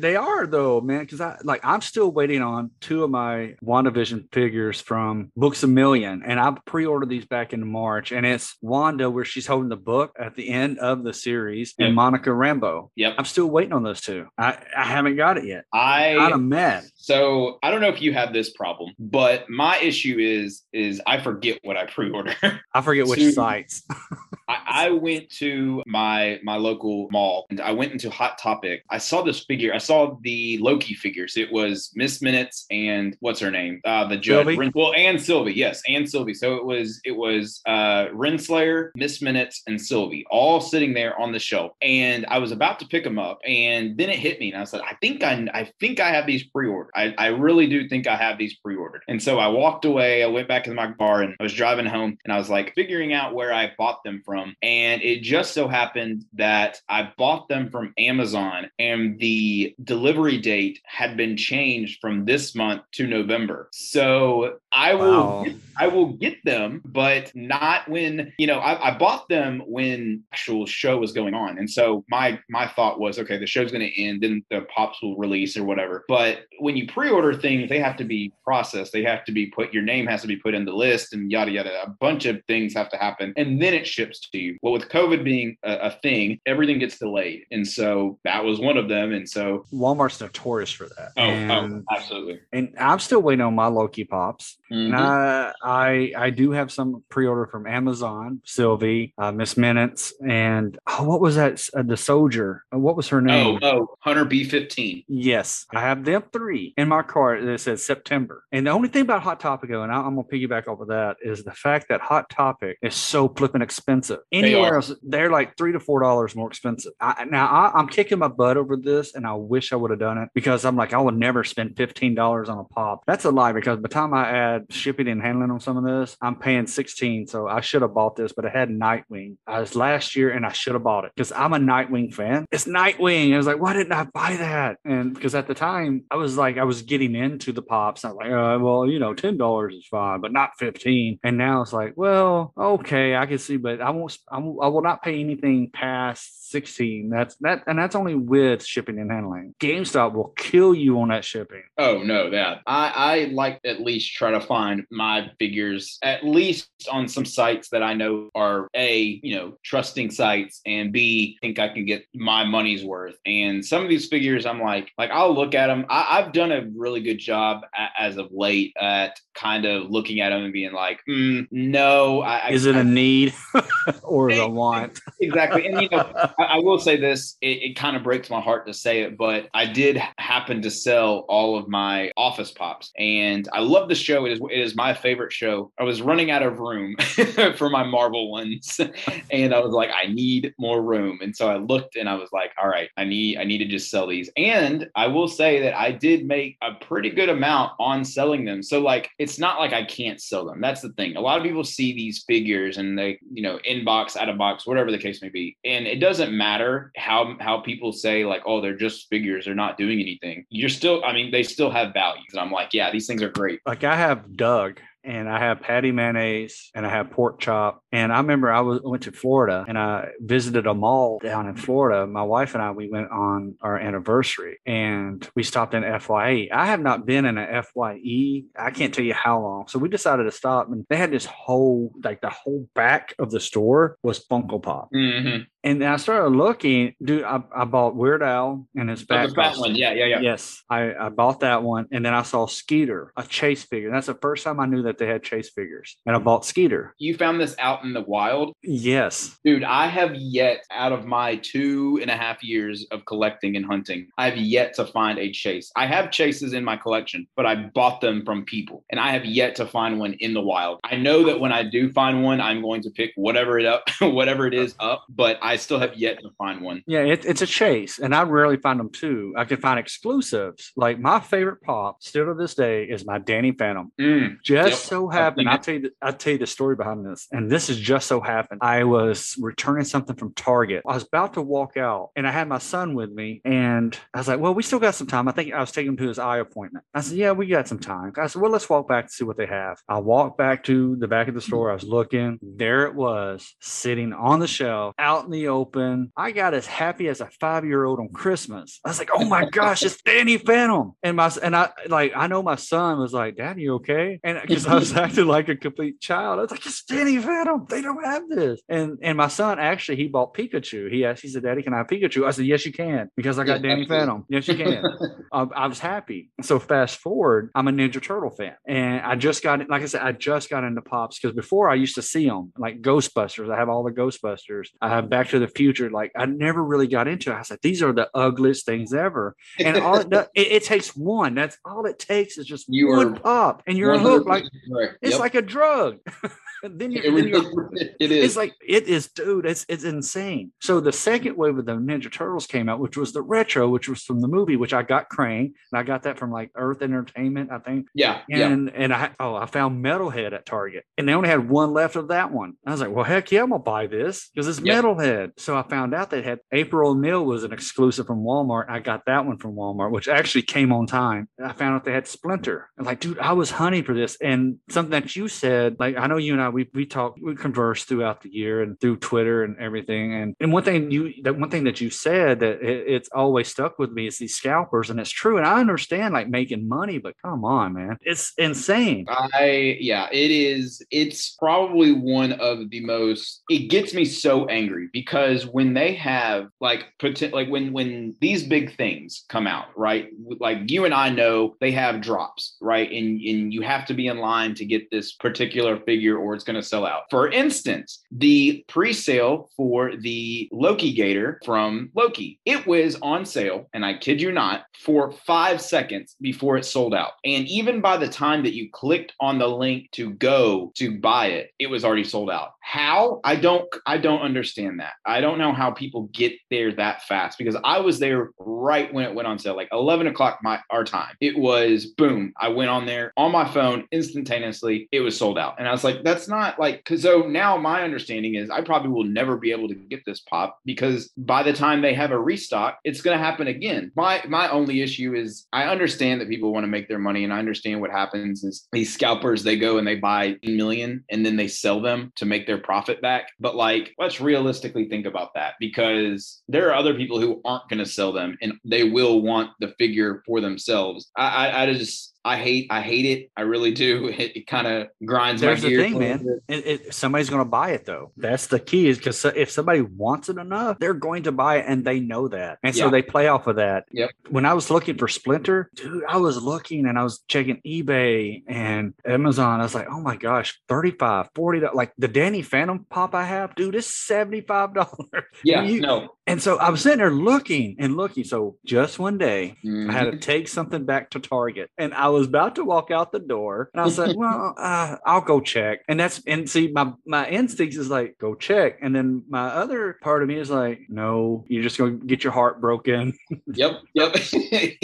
They 0.00 0.16
are 0.16 0.46
though, 0.46 0.80
man, 0.80 1.00
because 1.00 1.20
I 1.20 1.36
like 1.44 1.60
I'm 1.62 1.82
still 1.82 2.10
waiting 2.10 2.40
on 2.40 2.70
two 2.80 3.04
of 3.04 3.10
my 3.10 3.54
WandaVision 3.62 4.32
figures 4.32 4.79
from 4.80 5.30
Books 5.36 5.62
a 5.62 5.66
Million, 5.66 6.22
and 6.24 6.40
I 6.40 6.54
pre-ordered 6.66 7.08
these 7.08 7.26
back 7.26 7.52
in 7.52 7.66
March, 7.66 8.12
and 8.12 8.24
it's 8.26 8.56
Wanda 8.60 9.10
where 9.10 9.24
she's 9.24 9.46
holding 9.46 9.68
the 9.68 9.76
book 9.76 10.16
at 10.18 10.34
the 10.34 10.48
end 10.48 10.78
of 10.78 11.04
the 11.04 11.12
series, 11.12 11.74
and 11.78 11.94
Monica 11.94 12.32
Rambo. 12.32 12.90
yep 12.96 13.14
I'm 13.18 13.24
still 13.24 13.46
waiting 13.46 13.72
on 13.72 13.82
those 13.82 14.00
two. 14.00 14.26
I, 14.38 14.58
I 14.76 14.84
haven't 14.84 15.16
got 15.16 15.38
it 15.38 15.44
yet. 15.44 15.64
i 15.72 16.16
I'm 16.16 16.48
mad. 16.48 16.84
so 16.94 17.58
i 17.62 17.70
don't 17.70 17.80
know 17.80 17.88
if 17.88 18.00
you 18.02 18.12
have 18.12 18.32
this 18.32 18.50
problem 18.50 18.92
but 18.98 19.48
my 19.48 19.78
issue 19.78 20.16
is 20.18 20.62
is 20.72 21.00
i 21.06 21.18
forget 21.20 21.58
what 21.62 21.76
i 21.76 21.86
pre-order 21.86 22.34
I 22.74 22.80
forget 22.82 23.06
which 23.06 23.20
sites. 23.34 23.82
I, 24.50 24.86
I 24.86 24.90
went 24.90 25.30
to 25.38 25.82
my 25.86 26.40
my 26.42 26.56
local 26.56 27.08
mall 27.10 27.46
and 27.50 27.60
I 27.60 27.72
went 27.72 27.92
into 27.92 28.10
Hot 28.10 28.38
Topic. 28.38 28.82
I 28.90 28.98
saw 28.98 29.22
this 29.22 29.44
figure. 29.44 29.72
I 29.72 29.78
saw 29.78 30.16
the 30.22 30.58
Loki 30.58 30.94
figures. 30.94 31.36
It 31.36 31.52
was 31.52 31.90
Miss 31.94 32.20
Minutes 32.20 32.66
and 32.70 33.16
what's 33.20 33.40
her 33.40 33.50
name? 33.50 33.80
Uh, 33.84 34.08
the 34.08 34.16
judge. 34.16 34.46
Sylvie? 34.46 34.72
Well, 34.74 34.92
and 34.96 35.20
Sylvie. 35.20 35.52
Yes, 35.52 35.82
and 35.88 36.08
Sylvie. 36.08 36.34
So 36.34 36.56
it 36.56 36.64
was 36.64 37.00
it 37.04 37.12
was 37.12 37.60
uh, 37.66 38.06
Renslayer, 38.08 38.90
Miss 38.96 39.22
Minutes, 39.22 39.62
and 39.66 39.80
Sylvie 39.80 40.24
all 40.30 40.60
sitting 40.60 40.94
there 40.94 41.18
on 41.20 41.32
the 41.32 41.38
shelf. 41.38 41.72
And 41.82 42.26
I 42.26 42.38
was 42.38 42.52
about 42.52 42.78
to 42.80 42.86
pick 42.86 43.04
them 43.04 43.18
up, 43.18 43.38
and 43.46 43.96
then 43.96 44.10
it 44.10 44.18
hit 44.18 44.40
me, 44.40 44.52
and 44.52 44.60
I 44.60 44.64
said, 44.64 44.80
I 44.80 44.94
think 45.00 45.22
I 45.22 45.46
I 45.54 45.70
think 45.78 46.00
I 46.00 46.10
have 46.10 46.26
these 46.26 46.44
pre-ordered. 46.44 46.90
I, 46.94 47.14
I 47.18 47.26
really 47.28 47.66
do 47.66 47.88
think 47.88 48.06
I 48.06 48.16
have 48.16 48.38
these 48.38 48.56
pre-ordered. 48.56 49.02
And 49.08 49.22
so 49.22 49.38
I 49.38 49.48
walked 49.48 49.84
away. 49.84 50.24
I 50.24 50.26
went 50.26 50.48
back 50.48 50.64
to 50.64 50.74
my 50.74 50.92
car 50.92 51.22
and 51.22 51.36
I 51.38 51.42
was 51.42 51.54
driving 51.54 51.86
home, 51.86 52.18
and 52.24 52.32
I 52.32 52.38
was 52.38 52.50
like 52.50 52.74
figuring 52.74 53.12
out 53.12 53.34
where 53.34 53.52
I 53.52 53.72
bought 53.78 54.02
them 54.04 54.22
from. 54.24 54.39
And 54.62 55.02
it 55.02 55.22
just 55.22 55.54
so 55.54 55.68
happened 55.68 56.24
that 56.34 56.80
I 56.88 57.12
bought 57.16 57.48
them 57.48 57.70
from 57.70 57.92
Amazon, 57.98 58.70
and 58.78 59.18
the 59.18 59.74
delivery 59.82 60.38
date 60.38 60.80
had 60.84 61.16
been 61.16 61.36
changed 61.36 62.00
from 62.00 62.24
this 62.24 62.54
month 62.54 62.82
to 62.92 63.06
November. 63.06 63.68
So 63.72 64.58
I 64.72 64.94
will 64.94 65.00
Wow. 65.00 65.42
get 65.44 65.56
I 65.78 65.86
will 65.86 66.12
get 66.12 66.36
them, 66.44 66.82
but 66.84 67.32
not 67.34 67.88
when 67.88 68.32
you 68.38 68.46
know 68.46 68.58
I, 68.58 68.90
I 68.90 68.98
bought 68.98 69.28
them 69.28 69.62
when 69.66 70.22
actual 70.32 70.66
show 70.66 70.98
was 70.98 71.12
going 71.12 71.32
on, 71.34 71.58
and 71.58 71.68
so 71.70 72.04
my 72.08 72.38
my 72.50 72.66
thought 72.68 73.00
was 73.00 73.18
okay, 73.18 73.38
the 73.38 73.46
show's 73.46 73.72
going 73.72 73.86
to 73.88 74.02
end, 74.02 74.20
then 74.22 74.44
the 74.50 74.62
pops 74.74 75.00
will 75.02 75.16
release 75.16 75.56
or 75.56 75.64
whatever. 75.64 76.04
But 76.06 76.40
when 76.58 76.76
you 76.76 76.86
pre-order 76.86 77.32
things, 77.34 77.68
they 77.70 77.78
have 77.78 77.96
to 77.96 78.04
be 78.04 78.32
processed. 78.44 78.92
They 78.92 79.02
have 79.04 79.24
to 79.24 79.32
be 79.32 79.46
put. 79.46 79.72
Your 79.72 79.82
name 79.82 80.06
has 80.06 80.20
to 80.22 80.28
be 80.28 80.36
put 80.36 80.54
in 80.54 80.64
the 80.66 80.72
list, 80.74 81.14
and 81.14 81.30
yada 81.32 81.50
yada. 81.50 81.82
A 81.82 81.90
bunch 81.90 82.26
of 82.26 82.42
things 82.46 82.74
have 82.74 82.90
to 82.90 82.96
happen, 82.98 83.32
and 83.36 83.60
then 83.62 83.72
it 83.72 83.86
ships 83.86 84.28
to 84.30 84.38
you. 84.38 84.56
Well, 84.62 84.72
with 84.72 84.88
COVID 84.88 85.24
being 85.24 85.56
a, 85.62 85.72
a 85.76 85.90
thing, 86.02 86.40
everything 86.46 86.78
gets 86.78 86.98
delayed, 86.98 87.44
and 87.50 87.66
so 87.66 88.18
that 88.24 88.44
was 88.44 88.58
one 88.60 88.76
of 88.76 88.88
them. 88.88 89.12
And 89.12 89.28
so 89.28 89.64
Walmart's 89.72 90.20
notorious 90.20 90.70
for 90.70 90.84
that. 90.86 91.12
oh, 91.16 91.22
and, 91.22 91.50
oh 91.52 91.94
absolutely. 91.94 92.40
and 92.52 92.74
I'm 92.78 92.98
still 92.98 93.20
waiting 93.20 93.42
on 93.44 93.54
my 93.54 93.66
Loki 93.66 94.04
pops. 94.04 94.58
Mhm. 94.72 94.86
And 94.86 94.96
I, 94.96 95.52
I 95.62 96.12
I 96.16 96.30
do 96.30 96.52
have 96.52 96.70
some 96.70 97.02
pre-order 97.08 97.46
from 97.46 97.66
Amazon, 97.66 98.40
Sylvie, 98.44 99.12
uh, 99.18 99.32
Miss 99.32 99.56
Minutes, 99.56 100.12
and 100.26 100.78
oh, 100.86 101.04
what 101.04 101.20
was 101.20 101.36
that? 101.36 101.66
Uh, 101.74 101.82
the 101.82 101.96
soldier. 101.96 102.64
Uh, 102.72 102.78
what 102.78 102.96
was 102.96 103.08
her 103.08 103.18
Oh, 103.18 103.20
name? 103.20 103.58
oh, 103.62 103.88
Hunter 104.00 104.24
B 104.24 104.44
fifteen. 104.44 105.02
Yes, 105.08 105.66
I 105.74 105.80
have 105.80 106.04
them 106.04 106.22
three 106.32 106.72
in 106.76 106.88
my 106.88 107.02
cart 107.02 107.44
that 107.44 107.60
says 107.60 107.84
September. 107.84 108.44
And 108.52 108.66
the 108.66 108.70
only 108.70 108.88
thing 108.88 109.02
about 109.02 109.22
Hot 109.22 109.40
Topic, 109.40 109.70
and 109.70 109.90
I- 109.92 109.96
I'm 110.00 110.14
gonna 110.16 110.22
piggyback 110.24 110.68
off 110.68 110.80
of 110.80 110.88
that, 110.88 111.16
is 111.22 111.42
the 111.44 111.52
fact 111.52 111.88
that 111.88 112.00
Hot 112.00 112.30
Topic 112.30 112.78
is 112.82 112.94
so 112.94 113.28
flipping 113.28 113.62
expensive. 113.62 114.19
Anywhere 114.32 114.76
else, 114.76 114.92
they're 115.02 115.30
like 115.30 115.56
three 115.56 115.72
to 115.72 115.80
four 115.80 116.02
dollars 116.02 116.34
more 116.34 116.48
expensive. 116.48 116.92
I, 117.00 117.24
now 117.24 117.46
I, 117.46 117.78
I'm 117.78 117.88
kicking 117.88 118.18
my 118.18 118.28
butt 118.28 118.56
over 118.56 118.76
this, 118.76 119.14
and 119.14 119.26
I 119.26 119.34
wish 119.34 119.72
I 119.72 119.76
would 119.76 119.90
have 119.90 120.00
done 120.00 120.18
it 120.18 120.30
because 120.34 120.64
I'm 120.64 120.76
like 120.76 120.92
I 120.92 120.98
would 120.98 121.16
never 121.16 121.44
spend 121.44 121.76
fifteen 121.76 122.14
dollars 122.14 122.48
on 122.48 122.58
a 122.58 122.64
pop. 122.64 123.02
That's 123.06 123.24
a 123.24 123.30
lie 123.30 123.52
because 123.52 123.76
by 123.76 123.82
the 123.82 123.88
time 123.88 124.14
I 124.14 124.30
add 124.30 124.66
shipping 124.70 125.08
and 125.08 125.20
handling 125.22 125.50
on 125.50 125.60
some 125.60 125.76
of 125.76 125.84
this, 125.84 126.16
I'm 126.20 126.36
paying 126.36 126.66
sixteen. 126.66 127.26
So 127.26 127.48
I 127.48 127.60
should 127.60 127.82
have 127.82 127.94
bought 127.94 128.16
this, 128.16 128.32
but 128.32 128.44
it 128.44 128.52
had 128.52 128.68
Nightwing. 128.68 129.36
I 129.46 129.60
was 129.60 129.74
last 129.74 130.16
year, 130.16 130.30
and 130.30 130.46
I 130.46 130.52
should 130.52 130.74
have 130.74 130.82
bought 130.82 131.04
it 131.04 131.12
because 131.14 131.32
I'm 131.32 131.52
a 131.52 131.58
Nightwing 131.58 132.14
fan. 132.14 132.46
It's 132.50 132.64
Nightwing. 132.64 133.34
I 133.34 133.36
was 133.36 133.46
like, 133.46 133.60
why 133.60 133.72
didn't 133.72 133.92
I 133.92 134.04
buy 134.04 134.36
that? 134.36 134.78
And 134.84 135.14
because 135.14 135.34
at 135.34 135.46
the 135.46 135.54
time 135.54 136.04
I 136.10 136.16
was 136.16 136.36
like, 136.36 136.58
I 136.58 136.64
was 136.64 136.82
getting 136.82 137.14
into 137.14 137.52
the 137.52 137.62
pops. 137.62 138.04
I 138.04 138.08
was 138.08 138.16
like, 138.16 138.30
uh, 138.30 138.58
well, 138.60 138.86
you 138.86 138.98
know, 138.98 139.14
ten 139.14 139.36
dollars 139.36 139.74
is 139.74 139.86
fine, 139.86 140.20
but 140.20 140.32
not 140.32 140.50
fifteen. 140.58 141.18
And 141.22 141.38
now 141.38 141.62
it's 141.62 141.72
like, 141.72 141.94
well, 141.96 142.52
okay, 142.56 143.16
I 143.16 143.26
can 143.26 143.38
see, 143.38 143.56
but 143.56 143.80
I 143.80 143.90
won't. 144.00 144.18
I, 144.30 144.38
will 144.38 144.82
not 144.82 145.02
pay 145.02 145.20
anything 145.20 145.70
past 145.72 146.50
sixteen. 146.50 147.10
That's 147.10 147.36
that, 147.36 147.62
and 147.66 147.78
that's 147.78 147.94
only 147.94 148.14
with 148.14 148.64
shipping 148.64 148.98
and 148.98 149.10
handling. 149.10 149.54
GameStop 149.60 150.12
will 150.14 150.32
kill 150.36 150.74
you 150.74 151.00
on 151.00 151.08
that 151.08 151.24
shipping. 151.24 151.62
Oh 151.78 152.02
no, 152.02 152.30
that 152.30 152.60
I 152.66 152.88
I 152.94 153.24
like 153.32 153.60
at 153.64 153.80
least 153.80 154.12
try 154.14 154.30
to 154.32 154.40
find 154.40 154.84
my 154.90 155.30
figures 155.38 155.98
at 156.02 156.24
least 156.24 156.68
on 156.90 157.08
some 157.08 157.24
sites 157.24 157.68
that 157.70 157.82
I 157.82 157.94
know 157.94 158.30
are 158.34 158.68
a 158.74 159.20
you 159.22 159.36
know 159.36 159.58
trusting 159.64 160.10
sites 160.10 160.60
and 160.66 160.92
b 160.92 161.38
think 161.40 161.58
I 161.58 161.68
can 161.68 161.84
get 161.84 162.04
my 162.14 162.44
money's 162.44 162.84
worth. 162.84 163.16
And 163.26 163.64
some 163.64 163.82
of 163.82 163.88
these 163.88 164.08
figures, 164.08 164.46
I'm 164.46 164.60
like 164.60 164.90
like 164.98 165.10
I'll 165.10 165.34
look 165.34 165.54
at 165.54 165.68
them. 165.68 165.86
I, 165.88 166.18
I've 166.18 166.32
done 166.32 166.52
a 166.52 166.66
really 166.74 167.00
good 167.00 167.18
job 167.18 167.62
as 167.98 168.16
of 168.16 168.28
late 168.32 168.74
at 168.80 169.18
kind 169.34 169.64
of 169.64 169.90
looking 169.90 170.20
at 170.20 170.30
them 170.30 170.44
and 170.44 170.52
being 170.52 170.72
like, 170.72 171.00
mm, 171.08 171.46
no, 171.50 172.20
I, 172.22 172.38
I 172.38 172.48
Is 172.50 172.66
it 172.66 172.76
I- 172.76 172.80
a 172.80 172.84
need 172.84 173.34
or 174.02 174.32
the 174.32 174.48
want? 174.48 175.00
exactly? 175.20 175.66
And 175.66 175.80
you 175.80 175.88
know, 175.90 176.10
I, 176.38 176.42
I 176.44 176.56
will 176.58 176.78
say 176.78 176.96
this: 176.96 177.36
it, 177.40 177.62
it 177.62 177.76
kind 177.76 177.96
of 177.96 178.02
breaks 178.02 178.30
my 178.30 178.40
heart 178.40 178.66
to 178.66 178.74
say 178.74 179.02
it, 179.02 179.16
but 179.16 179.48
I 179.54 179.66
did 179.66 180.00
happen 180.18 180.62
to 180.62 180.70
sell 180.70 181.24
all 181.28 181.56
of 181.56 181.68
my 181.68 182.10
Office 182.16 182.50
Pops, 182.50 182.92
and 182.98 183.48
I 183.52 183.60
love 183.60 183.88
the 183.88 183.94
show. 183.94 184.24
It 184.26 184.32
is 184.32 184.40
it 184.50 184.58
is 184.58 184.74
my 184.74 184.94
favorite 184.94 185.32
show. 185.32 185.72
I 185.78 185.84
was 185.84 186.02
running 186.02 186.30
out 186.30 186.42
of 186.42 186.58
room 186.58 186.96
for 187.56 187.70
my 187.70 187.84
Marvel 187.84 188.30
ones, 188.30 188.80
and 189.30 189.54
I 189.54 189.60
was 189.60 189.72
like, 189.72 189.90
I 189.90 190.06
need 190.06 190.54
more 190.58 190.82
room, 190.82 191.18
and 191.22 191.34
so 191.34 191.48
I 191.48 191.56
looked 191.56 191.96
and 191.96 192.08
I 192.08 192.14
was 192.14 192.30
like, 192.32 192.52
all 192.60 192.68
right, 192.68 192.90
I 192.96 193.04
need 193.04 193.38
I 193.38 193.44
need 193.44 193.58
to 193.58 193.66
just 193.66 193.90
sell 193.90 194.06
these. 194.06 194.30
And 194.36 194.88
I 194.94 195.06
will 195.06 195.28
say 195.28 195.60
that 195.60 195.74
I 195.74 195.92
did 195.92 196.26
make 196.26 196.56
a 196.62 196.74
pretty 196.74 197.10
good 197.10 197.28
amount 197.28 197.72
on 197.78 198.04
selling 198.04 198.44
them. 198.44 198.62
So 198.62 198.80
like, 198.80 199.10
it's 199.18 199.38
not 199.38 199.58
like 199.58 199.72
I 199.72 199.84
can't 199.84 200.20
sell 200.20 200.44
them. 200.44 200.60
That's 200.60 200.80
the 200.80 200.92
thing. 200.92 201.16
A 201.16 201.20
lot 201.20 201.38
of 201.38 201.44
people 201.44 201.64
see 201.64 201.92
these 201.92 202.24
figures 202.26 202.78
and 202.78 202.98
they, 202.98 203.18
you 203.32 203.42
know, 203.42 203.58
inbox, 203.80 204.16
out 204.16 204.28
of 204.28 204.38
box, 204.38 204.66
whatever 204.66 204.90
the 204.90 204.98
case 204.98 205.22
may 205.22 205.28
be, 205.28 205.56
and 205.64 205.86
it 205.86 206.00
doesn't 206.00 206.36
matter 206.36 206.92
how 206.96 207.36
how 207.40 207.60
people 207.60 207.92
say 207.92 208.24
like, 208.24 208.42
oh, 208.46 208.60
they're 208.60 208.76
just 208.76 209.08
figures, 209.08 209.44
they're 209.44 209.54
not 209.54 209.78
doing 209.78 210.00
anything. 210.00 210.44
You're 210.50 210.68
still, 210.68 211.04
I 211.04 211.12
mean, 211.12 211.30
they 211.30 211.42
still 211.42 211.70
have 211.70 211.92
values. 211.92 212.26
And 212.32 212.40
I'm 212.40 212.50
like, 212.50 212.72
yeah, 212.72 212.90
these 212.90 213.06
things 213.06 213.22
are 213.22 213.30
great. 213.30 213.60
Like 213.66 213.84
I 213.84 213.96
have 213.96 214.36
Doug 214.36 214.80
and 215.04 215.28
I 215.28 215.38
have 215.38 215.60
Patti 215.60 215.92
Mayonnaise 215.92 216.70
and 216.74 216.86
I 216.86 216.90
have 216.90 217.10
pork 217.10 217.40
chop. 217.40 217.82
And 217.92 218.12
I 218.12 218.18
remember 218.18 218.50
I 218.50 218.60
was 218.60 218.80
went 218.82 219.04
to 219.04 219.12
Florida 219.12 219.64
and 219.66 219.78
I 219.78 220.08
visited 220.20 220.66
a 220.66 220.74
mall 220.74 221.18
down 221.22 221.48
in 221.48 221.56
Florida. 221.56 222.06
My 222.06 222.22
wife 222.22 222.54
and 222.54 222.62
I 222.62 222.70
we 222.70 222.88
went 222.88 223.10
on 223.10 223.56
our 223.60 223.78
anniversary 223.78 224.58
and 224.66 225.28
we 225.34 225.42
stopped 225.42 225.74
in 225.74 225.82
FYE. 226.00 226.48
I 226.52 226.66
have 226.66 226.80
not 226.80 227.06
been 227.06 227.24
in 227.24 227.38
a 227.38 227.62
FYE. 227.62 228.44
I 228.56 228.70
can't 228.70 228.94
tell 228.94 229.04
you 229.04 229.14
how 229.14 229.40
long. 229.40 229.68
So 229.68 229.78
we 229.78 229.88
decided 229.88 230.24
to 230.24 230.32
stop 230.32 230.68
and 230.70 230.84
they 230.88 230.96
had 230.96 231.10
this 231.10 231.26
whole 231.26 231.92
like 232.02 232.20
the 232.20 232.30
whole 232.30 232.68
back 232.74 233.14
of 233.18 233.30
the 233.30 233.40
store 233.40 233.96
was 234.02 234.24
Funko 234.24 234.62
Pop. 234.62 234.90
Mm-hmm. 234.94 235.44
And 235.62 235.84
I 235.84 235.96
started 235.96 236.34
looking, 236.34 236.94
dude. 237.02 237.22
I, 237.22 237.42
I 237.54 237.64
bought 237.66 237.94
Weird 237.94 238.22
Al 238.22 238.66
and 238.74 238.88
his 238.88 239.04
back. 239.04 239.28
Oh, 239.30 239.34
fat 239.34 239.58
one. 239.58 239.74
Yeah, 239.74 239.92
yeah, 239.92 240.06
yeah. 240.06 240.20
Yes, 240.20 240.62
I, 240.70 240.94
I 240.94 241.08
bought 241.10 241.40
that 241.40 241.62
one, 241.62 241.86
and 241.92 242.04
then 242.04 242.14
I 242.14 242.22
saw 242.22 242.46
Skeeter, 242.46 243.12
a 243.14 243.24
chase 243.24 243.62
figure. 243.64 243.90
That's 243.90 244.06
the 244.06 244.14
first 244.14 244.44
time 244.44 244.58
I 244.58 244.64
knew 244.64 244.82
that 244.84 244.89
they 244.98 245.06
had 245.06 245.22
chase 245.22 245.50
figures, 245.50 245.96
and 246.06 246.14
I 246.16 246.18
bought 246.18 246.44
Skeeter. 246.44 246.94
You 246.98 247.16
found 247.16 247.40
this 247.40 247.54
out 247.58 247.84
in 247.84 247.92
the 247.92 248.00
wild, 248.02 248.52
Yes, 248.62 249.38
dude. 249.44 249.64
I 249.64 249.86
have 249.86 250.14
yet, 250.14 250.64
out 250.70 250.92
of 250.92 251.04
my 251.06 251.36
two 251.36 251.98
and 252.02 252.10
a 252.10 252.16
half 252.16 252.42
years 252.42 252.86
of 252.90 253.04
collecting 253.04 253.56
and 253.56 253.64
hunting, 253.66 254.08
I've 254.18 254.36
yet 254.36 254.74
to 254.74 254.86
find 254.86 255.18
a 255.18 255.30
chase. 255.32 255.70
I 255.76 255.86
have 255.86 256.10
chases 256.10 256.52
in 256.52 256.64
my 256.64 256.76
collection, 256.76 257.26
but 257.36 257.46
I 257.46 257.54
bought 257.54 258.00
them 258.00 258.24
from 258.24 258.44
people, 258.44 258.84
and 258.90 259.00
I 259.00 259.10
have 259.12 259.24
yet 259.24 259.56
to 259.56 259.66
find 259.66 259.98
one 259.98 260.14
in 260.14 260.34
the 260.34 260.40
wild. 260.40 260.80
I 260.84 260.96
know 260.96 261.24
that 261.24 261.40
when 261.40 261.52
I 261.52 261.62
do 261.62 261.90
find 261.92 262.22
one, 262.22 262.40
I'm 262.40 262.62
going 262.62 262.82
to 262.82 262.90
pick 262.90 263.12
whatever 263.16 263.58
it 263.58 263.66
up, 263.66 263.84
whatever 264.00 264.46
it 264.46 264.54
is 264.54 264.74
up, 264.80 265.04
but 265.08 265.38
I 265.42 265.56
still 265.56 265.78
have 265.78 265.94
yet 265.96 266.20
to 266.22 266.30
find 266.38 266.60
one. 266.62 266.82
yeah, 266.86 267.00
it, 267.00 267.24
it's 267.24 267.42
a 267.42 267.46
chase, 267.46 267.98
and 267.98 268.14
I 268.14 268.22
rarely 268.22 268.56
find 268.56 268.78
them 268.80 268.90
too. 268.90 269.34
I 269.36 269.44
can 269.44 269.58
find 269.58 269.78
exclusives. 269.78 270.72
Like 270.76 270.98
my 270.98 271.20
favorite 271.20 271.60
pop, 271.62 272.02
still 272.02 272.26
to 272.26 272.34
this 272.34 272.54
day, 272.54 272.84
is 272.84 273.04
my 273.06 273.18
Danny 273.18 273.52
Phantom. 273.52 273.92
Mm, 274.00 274.36
Just 274.42 274.79
So 274.80 275.08
happened, 275.08 275.48
I'll 275.48 275.58
tell 275.58 275.74
you, 275.74 275.80
the, 275.82 275.90
I'll 276.02 276.12
tell 276.12 276.32
you 276.32 276.38
the 276.38 276.46
story 276.46 276.76
behind 276.76 277.04
this. 277.06 277.26
And 277.30 277.50
this 277.50 277.68
is 277.68 277.78
just 277.78 278.06
so 278.06 278.20
happened. 278.20 278.60
I 278.62 278.84
was 278.84 279.36
returning 279.40 279.84
something 279.84 280.16
from 280.16 280.32
Target. 280.34 280.82
I 280.86 280.94
was 280.94 281.04
about 281.04 281.34
to 281.34 281.42
walk 281.42 281.76
out, 281.76 282.10
and 282.16 282.26
I 282.26 282.30
had 282.30 282.48
my 282.48 282.58
son 282.58 282.94
with 282.94 283.10
me, 283.10 283.40
and 283.44 283.96
I 284.14 284.18
was 284.18 284.28
like, 284.28 284.40
"Well, 284.40 284.54
we 284.54 284.62
still 284.62 284.78
got 284.78 284.94
some 284.94 285.06
time." 285.06 285.28
I 285.28 285.32
think 285.32 285.52
I 285.52 285.60
was 285.60 285.72
taking 285.72 285.92
him 285.92 285.96
to 285.98 286.08
his 286.08 286.18
eye 286.18 286.38
appointment. 286.38 286.84
I 286.94 287.00
said, 287.00 287.16
"Yeah, 287.16 287.32
we 287.32 287.46
got 287.46 287.68
some 287.68 287.78
time." 287.78 288.12
I 288.16 288.26
said, 288.26 288.40
"Well, 288.42 288.50
let's 288.50 288.68
walk 288.68 288.88
back 288.88 289.06
to 289.06 289.12
see 289.12 289.24
what 289.24 289.36
they 289.36 289.46
have." 289.46 289.78
I 289.88 289.98
walked 289.98 290.38
back 290.38 290.64
to 290.64 290.96
the 290.96 291.08
back 291.08 291.28
of 291.28 291.34
the 291.34 291.40
store. 291.40 291.70
I 291.70 291.74
was 291.74 291.84
looking. 291.84 292.38
There 292.42 292.86
it 292.86 292.94
was, 292.94 293.54
sitting 293.60 294.12
on 294.12 294.40
the 294.40 294.46
shelf, 294.46 294.94
out 294.98 295.24
in 295.24 295.30
the 295.30 295.48
open. 295.48 296.12
I 296.16 296.32
got 296.32 296.54
as 296.54 296.66
happy 296.66 297.08
as 297.08 297.20
a 297.20 297.28
five-year-old 297.40 297.98
on 297.98 298.08
Christmas. 298.08 298.80
I 298.84 298.88
was 298.88 298.98
like, 298.98 299.10
"Oh 299.14 299.24
my 299.24 299.44
gosh, 299.44 299.82
it's 299.82 300.00
Danny 300.02 300.38
Phantom!" 300.38 300.92
And 301.02 301.16
my 301.16 301.30
and 301.42 301.54
I 301.54 301.70
like 301.88 302.12
I 302.16 302.26
know 302.26 302.42
my 302.42 302.56
son 302.56 302.98
was 302.98 303.12
like, 303.12 303.36
"Dad, 303.36 303.58
you 303.58 303.74
okay?" 303.74 304.20
And 304.22 304.40
because 304.40 304.64
I 304.70 304.74
was 304.76 304.94
acting 304.96 305.26
like 305.26 305.48
a 305.48 305.56
complete 305.56 306.00
child, 306.00 306.38
I 306.38 306.42
was 306.42 306.50
like, 306.50 306.66
"It's 306.66 306.82
Danny 306.84 307.18
Phantom. 307.18 307.66
They 307.68 307.82
don't 307.82 308.04
have 308.04 308.28
this." 308.28 308.60
And 308.68 308.98
and 309.02 309.16
my 309.16 309.28
son 309.28 309.58
actually 309.58 309.96
he 309.96 310.08
bought 310.08 310.34
Pikachu. 310.34 310.90
He 310.92 311.04
asked, 311.04 311.22
he 311.22 311.28
said, 311.28 311.42
"Daddy, 311.42 311.62
can 311.62 311.74
I 311.74 311.78
have 311.78 311.86
Pikachu?" 311.86 312.26
I 312.26 312.30
said, 312.30 312.46
"Yes, 312.46 312.64
you 312.66 312.72
can," 312.72 313.10
because 313.16 313.38
I 313.38 313.44
got 313.44 313.62
Yeah, 313.62 313.68
Danny 313.68 313.82
absolutely. 313.82 313.96
Phantom. 313.96 314.24
Yes, 314.28 314.48
you 314.48 314.54
can. 314.56 314.84
I, 315.32 315.40
um, 315.40 315.50
I 315.54 315.66
was 315.66 315.78
happy. 315.78 316.30
So 316.42 316.58
fast 316.58 316.98
forward, 316.98 317.50
I'm 317.54 317.68
a 317.68 317.72
Ninja 317.72 318.02
Turtle 318.02 318.30
fan, 318.30 318.54
and 318.66 319.00
I 319.00 319.16
just 319.16 319.42
got 319.42 319.68
like 319.68 319.82
I 319.82 319.86
said, 319.86 320.02
I 320.02 320.12
just 320.12 320.50
got 320.50 320.64
into 320.64 320.82
pops 320.82 321.18
because 321.18 321.34
before 321.34 321.68
I 321.68 321.74
used 321.74 321.94
to 321.96 322.02
see 322.02 322.26
them 322.26 322.52
like 322.58 322.82
Ghostbusters. 322.82 323.52
I 323.52 323.56
have 323.56 323.68
all 323.68 323.82
the 323.82 323.92
Ghostbusters. 323.92 324.68
I 324.80 324.88
have 324.88 325.08
Back 325.10 325.28
to 325.28 325.38
the 325.38 325.48
Future. 325.48 325.90
Like 325.90 326.12
I 326.16 326.26
never 326.26 326.62
really 326.62 326.86
got 326.86 327.08
into 327.08 327.30
it. 327.30 327.34
I 327.34 327.42
said 327.42 327.58
these 327.62 327.82
are 327.82 327.92
the 327.92 328.08
ugliest 328.14 328.66
things 328.66 328.92
ever, 328.92 329.36
and 329.58 329.76
all 329.78 329.96
it, 330.00 330.10
does, 330.10 330.26
it, 330.34 330.48
it 330.48 330.64
takes 330.64 330.96
one. 330.96 331.34
That's 331.34 331.56
all 331.64 331.86
it 331.86 331.98
takes 331.98 332.38
is 332.38 332.46
just 332.46 332.66
You 332.68 332.88
one 332.88 333.16
are 333.16 333.20
pop, 333.20 333.62
and 333.66 333.76
you're 333.76 333.98
hooked. 333.98 334.26
Like 334.26 334.44
100% 334.68 334.94
it's 335.02 335.12
Yep. 335.12 335.20
like 335.20 335.34
a 335.34 335.42
drug. 335.42 335.98
then 336.62 336.92
you 336.92 337.00
it, 337.02 337.10
then 337.14 337.28
you're 337.28 337.70
it 338.00 338.10
is. 338.12 338.24
it's 338.24 338.36
like 338.36 338.52
it 338.66 338.86
is, 338.86 339.08
dude. 339.08 339.46
It's 339.46 339.64
it's 339.68 339.84
insane. 339.84 340.52
So 340.60 340.80
the 340.80 340.92
second 340.92 341.36
wave 341.36 341.56
of 341.58 341.64
the 341.66 341.72
Ninja 341.72 342.12
Turtles 342.12 342.46
came 342.46 342.68
out, 342.68 342.80
which 342.80 342.96
was 342.96 343.12
the 343.12 343.22
retro, 343.22 343.68
which 343.68 343.88
was 343.88 344.02
from 344.02 344.20
the 344.20 344.28
movie, 344.28 344.56
which 344.56 344.74
I 344.74 344.82
got 344.82 345.08
Krang, 345.10 345.46
and 345.46 345.54
I 345.74 345.82
got 345.82 346.02
that 346.02 346.18
from 346.18 346.30
like 346.30 346.50
Earth 346.54 346.82
Entertainment, 346.82 347.50
I 347.50 347.58
think. 347.58 347.86
yeah, 347.94 348.20
yeah. 348.28 348.48
And 348.48 348.70
and 348.74 348.92
I 348.92 349.10
oh 349.18 349.34
I 349.34 349.46
found 349.46 349.82
Metalhead 349.84 350.32
at 350.32 350.44
Target, 350.46 350.84
and 350.98 351.08
they 351.08 351.14
only 351.14 351.28
had 351.30 351.48
one 351.48 351.72
left 351.72 351.96
of 351.96 352.08
that 352.08 352.30
one. 352.32 352.54
I 352.66 352.70
was 352.72 352.80
like, 352.80 352.90
well, 352.90 353.04
heck 353.04 353.32
yeah, 353.32 353.42
I'm 353.42 353.50
gonna 353.50 353.62
buy 353.62 353.86
this 353.86 354.28
because 354.34 354.46
it's 354.48 354.60
Yep. 354.60 354.84
Metalhead. 354.84 355.30
So 355.38 355.56
I 355.56 355.62
found 355.62 355.94
out 355.94 356.10
they 356.10 356.22
had 356.22 356.40
April 356.52 356.90
O'Neil 356.90 357.24
was 357.24 357.44
an 357.44 357.52
exclusive 357.52 358.06
from 358.06 358.22
Walmart. 358.22 358.68
I 358.68 358.80
got 358.80 359.06
that 359.06 359.24
one 359.24 359.38
from 359.38 359.54
Walmart, 359.54 359.90
which 359.92 360.08
actually 360.08 360.42
came 360.42 360.72
on 360.72 360.86
time. 360.86 361.28
And 361.38 361.46
I 361.46 361.52
found 361.52 361.74
out 361.74 361.84
they 361.84 361.92
had 361.92 362.06
Splinter. 362.06 362.68
I'm 362.78 362.84
like, 362.84 363.00
dude, 363.00 363.18
I 363.18 363.32
was 363.32 363.50
hunting 363.50 363.84
for 363.84 363.94
this, 363.94 364.16
and 364.20 364.49
something 364.68 364.90
that 364.90 365.16
you 365.16 365.28
said, 365.28 365.76
like 365.78 365.96
I 365.96 366.06
know 366.06 366.16
you 366.16 366.32
and 366.32 366.42
I 366.42 366.48
we 366.48 366.68
we 366.74 366.86
talked 366.86 367.20
we 367.22 367.34
converse 367.34 367.84
throughout 367.84 368.22
the 368.22 368.30
year 368.32 368.62
and 368.62 368.80
through 368.80 368.96
Twitter 368.96 369.44
and 369.44 369.56
everything. 369.58 370.14
And 370.14 370.34
and 370.40 370.52
one 370.52 370.62
thing 370.62 370.90
you 370.90 371.12
that 371.22 371.38
one 371.38 371.50
thing 371.50 371.64
that 371.64 371.80
you 371.80 371.90
said 371.90 372.40
that 372.40 372.62
it, 372.62 372.84
it's 372.86 373.08
always 373.10 373.48
stuck 373.48 373.78
with 373.78 373.90
me 373.90 374.06
is 374.06 374.18
these 374.18 374.36
scalpers, 374.36 374.90
and 374.90 375.00
it's 375.00 375.10
true. 375.10 375.36
And 375.36 375.46
I 375.46 375.60
understand 375.60 376.14
like 376.14 376.28
making 376.28 376.68
money, 376.68 376.98
but 376.98 377.14
come 377.22 377.44
on, 377.44 377.74
man, 377.74 377.96
it's 378.02 378.32
insane. 378.38 379.06
I 379.08 379.76
yeah, 379.80 380.08
it 380.12 380.30
is. 380.30 380.82
It's 380.90 381.30
probably 381.36 381.92
one 381.92 382.32
of 382.32 382.70
the 382.70 382.84
most. 382.84 383.42
It 383.48 383.68
gets 383.70 383.94
me 383.94 384.04
so 384.04 384.46
angry 384.46 384.88
because 384.92 385.46
when 385.46 385.74
they 385.74 385.94
have 385.94 386.48
like 386.60 386.86
poten- 387.00 387.32
like 387.32 387.48
when 387.48 387.72
when 387.72 388.16
these 388.20 388.42
big 388.42 388.76
things 388.76 389.24
come 389.28 389.46
out, 389.46 389.66
right? 389.76 390.08
Like 390.38 390.70
you 390.70 390.84
and 390.84 390.94
I 390.94 391.10
know 391.10 391.56
they 391.60 391.72
have 391.72 392.00
drops, 392.00 392.56
right? 392.60 392.90
And 392.90 393.20
and 393.20 393.52
you 393.52 393.62
have 393.62 393.86
to 393.86 393.94
be 393.94 394.06
in 394.06 394.18
line 394.18 394.39
to 394.48 394.64
get 394.64 394.90
this 394.90 395.12
particular 395.12 395.78
figure 395.80 396.16
or 396.16 396.34
it's 396.34 396.44
going 396.44 396.56
to 396.56 396.62
sell 396.62 396.86
out. 396.86 397.02
For 397.10 397.30
instance, 397.30 398.02
the 398.10 398.64
pre-sale 398.68 399.50
for 399.56 399.96
the 399.96 400.48
Loki 400.52 400.92
Gator 400.92 401.40
from 401.44 401.90
Loki, 401.94 402.40
it 402.44 402.66
was 402.66 402.96
on 403.02 403.24
sale, 403.24 403.68
and 403.72 403.84
I 403.84 403.94
kid 403.94 404.20
you 404.20 404.32
not, 404.32 404.64
for 404.84 405.12
five 405.12 405.60
seconds 405.60 406.16
before 406.20 406.56
it 406.56 406.64
sold 406.64 406.94
out. 406.94 407.12
And 407.24 407.46
even 407.48 407.80
by 407.80 407.96
the 407.96 408.08
time 408.08 408.42
that 408.44 408.54
you 408.54 408.70
clicked 408.72 409.14
on 409.20 409.38
the 409.38 409.48
link 409.48 409.90
to 409.92 410.10
go 410.14 410.72
to 410.76 410.98
buy 410.98 411.26
it, 411.26 411.50
it 411.58 411.68
was 411.68 411.84
already 411.84 412.04
sold 412.04 412.30
out. 412.30 412.52
How? 412.60 413.20
I 413.24 413.36
don't 413.36 413.66
I 413.86 413.98
don't 413.98 414.20
understand 414.20 414.80
that. 414.80 414.92
I 415.04 415.20
don't 415.20 415.38
know 415.38 415.52
how 415.52 415.70
people 415.70 416.08
get 416.12 416.32
there 416.50 416.72
that 416.74 417.02
fast 417.02 417.38
because 417.38 417.56
I 417.64 417.80
was 417.80 417.98
there 417.98 418.30
right 418.38 418.92
when 418.92 419.04
it 419.04 419.14
went 419.14 419.28
on 419.28 419.38
sale, 419.38 419.56
like 419.56 419.68
11 419.72 420.06
o'clock 420.06 420.38
my 420.42 420.60
our 420.70 420.84
time. 420.84 421.16
It 421.20 421.36
was 421.36 421.86
boom. 421.86 422.32
I 422.40 422.48
went 422.48 422.70
on 422.70 422.86
there 422.86 423.12
on 423.16 423.32
my 423.32 423.46
phone 423.50 423.86
instantaneously. 424.30 424.88
It 424.92 425.00
was 425.00 425.16
sold 425.16 425.38
out. 425.38 425.56
And 425.58 425.68
I 425.68 425.72
was 425.72 425.84
like, 425.84 426.02
that's 426.02 426.28
not 426.28 426.58
like 426.58 426.78
because 426.78 427.02
so 427.02 427.24
oh, 427.24 427.28
now 427.28 427.56
my 427.56 427.82
understanding 427.82 428.34
is 428.34 428.50
I 428.50 428.60
probably 428.62 428.90
will 428.90 429.04
never 429.04 429.36
be 429.36 429.52
able 429.52 429.68
to 429.68 429.74
get 429.74 430.04
this 430.04 430.20
pop 430.20 430.58
because 430.64 431.10
by 431.16 431.42
the 431.42 431.52
time 431.52 431.82
they 431.82 431.94
have 431.94 432.12
a 432.12 432.18
restock, 432.18 432.78
it's 432.84 433.00
gonna 433.00 433.18
happen 433.18 433.48
again. 433.48 433.92
My 433.96 434.22
my 434.28 434.50
only 434.50 434.82
issue 434.82 435.14
is 435.14 435.46
I 435.52 435.64
understand 435.64 436.20
that 436.20 436.28
people 436.28 436.52
want 436.52 436.64
to 436.64 436.68
make 436.68 436.88
their 436.88 436.98
money, 436.98 437.24
and 437.24 437.32
I 437.32 437.38
understand 437.38 437.80
what 437.80 437.90
happens 437.90 438.44
is 438.44 438.66
these 438.72 438.92
scalpers 438.92 439.42
they 439.42 439.56
go 439.56 439.78
and 439.78 439.86
they 439.86 439.96
buy 439.96 440.36
a 440.42 440.50
million 440.50 441.04
and 441.10 441.24
then 441.24 441.36
they 441.36 441.48
sell 441.48 441.80
them 441.80 442.12
to 442.16 442.26
make 442.26 442.46
their 442.46 442.58
profit 442.58 443.00
back. 443.00 443.28
But 443.40 443.56
like, 443.56 443.94
let's 443.98 444.20
realistically 444.20 444.88
think 444.88 445.06
about 445.06 445.34
that 445.34 445.54
because 445.58 446.42
there 446.48 446.68
are 446.68 446.74
other 446.74 446.94
people 446.94 447.20
who 447.20 447.40
aren't 447.44 447.68
going 447.68 447.78
to 447.78 447.86
sell 447.86 448.12
them 448.12 448.36
and 448.42 448.54
they 448.64 448.84
will 448.84 449.22
want 449.22 449.50
the 449.60 449.74
figure 449.78 450.22
for 450.26 450.40
themselves. 450.40 451.10
I 451.16 451.40
I, 451.40 451.62
I 451.62 451.72
just 451.72 452.14
I 452.24 452.36
hate 452.36 452.66
I 452.70 452.80
hate 452.82 453.06
it. 453.06 453.30
I 453.36 453.42
really 453.42 453.72
do. 453.72 454.08
It, 454.20 454.36
it 454.36 454.46
kind 454.46 454.66
of 454.66 454.88
grinds 455.04 455.40
There's 455.40 455.62
my 455.62 455.68
the 455.70 455.76
gears. 455.76 455.90
thing, 455.90 455.98
man. 455.98 456.40
It, 456.46 456.66
it, 456.66 456.94
somebody's 456.94 457.30
going 457.30 457.40
to 457.40 457.48
buy 457.48 457.70
it 457.70 457.86
though. 457.86 458.12
That's 458.18 458.48
the 458.48 458.60
key. 458.60 458.88
Is 458.88 458.98
because 458.98 459.24
if 459.24 459.50
somebody 459.50 459.80
wants 459.80 460.28
it 460.28 460.36
enough, 460.36 460.78
they're 460.78 460.92
going 460.92 461.22
to 461.22 461.32
buy 461.32 461.58
it, 461.58 461.64
and 461.66 461.84
they 461.84 462.00
know 462.00 462.28
that, 462.28 462.58
and 462.62 462.74
so 462.76 462.86
Yeah. 462.86 462.90
they 462.90 463.02
play 463.02 463.28
off 463.28 463.46
of 463.46 463.56
that. 463.56 463.84
Yep. 463.92 464.10
When 464.28 464.44
I 464.44 464.52
was 464.52 464.70
looking 464.70 464.98
for 464.98 465.08
Splinter, 465.08 465.70
dude, 465.74 466.04
I 466.06 466.18
was 466.18 466.42
looking 466.42 466.86
and 466.86 466.98
I 466.98 467.02
was 467.02 467.20
checking 467.28 467.60
eBay 467.66 468.42
and 468.46 468.92
Amazon. 469.06 469.60
I 469.60 469.62
was 469.62 469.74
like, 469.74 469.86
oh 469.90 470.00
my 470.00 470.16
gosh, 470.16 470.60
35 470.68 471.28
40 471.34 471.62
Like 471.72 471.92
the 471.96 472.08
Danny 472.08 472.42
Phantom 472.42 472.84
pop 472.90 473.14
I 473.14 473.24
have, 473.24 473.54
dude, 473.54 473.74
it's 473.74 473.86
seventy 473.86 474.42
five 474.42 474.74
dollars. 474.80 475.24
Yeah, 475.44 475.62
You- 475.62 475.80
no. 475.80 476.10
And 476.26 476.40
so 476.40 476.58
I 476.58 476.70
was 476.70 476.82
sitting 476.82 476.98
there 476.98 477.10
looking 477.10 477.74
and 477.80 477.96
looking. 477.96 478.22
So 478.22 478.56
just 478.64 479.00
one 479.00 479.18
day, 479.18 479.56
I 479.64 479.90
had 479.92 480.04
to 480.04 480.10
mm-hmm. 480.12 480.18
take 480.20 480.46
something 480.46 480.84
back 480.84 481.10
to 481.10 481.18
Target, 481.18 481.70
and 481.76 481.92
I 481.92 482.06
was 482.10 482.26
about 482.26 482.54
to 482.56 482.64
walk 482.64 482.90
out 482.90 483.10
the 483.12 483.18
door, 483.18 483.70
and 483.72 483.80
I 483.80 483.84
was 483.84 483.98
like, 483.98 484.16
"Well, 484.22 484.54
uh, 484.58 484.96
I'll 485.06 485.20
go 485.22 485.40
check." 485.40 485.80
And 485.88 485.98
that's 485.98 486.22
and 486.26 486.48
see, 486.48 486.70
my 486.72 486.92
my 487.06 487.28
instincts 487.28 487.76
is 487.76 487.88
like, 487.90 488.16
"Go 488.18 488.34
check," 488.34 488.78
and 488.82 488.94
then 488.94 489.24
my 489.28 489.46
other 489.48 489.96
part 490.02 490.22
of 490.22 490.28
me 490.28 490.36
is 490.36 490.50
like, 490.50 490.80
"No, 490.88 491.44
you're 491.48 491.62
just 491.62 491.78
going 491.78 492.00
to 492.00 492.06
get 492.06 492.22
your 492.24 492.32
heart 492.32 492.60
broken." 492.60 493.14
Yep, 493.52 493.80
yep. 493.94 494.12
I 494.14 494.76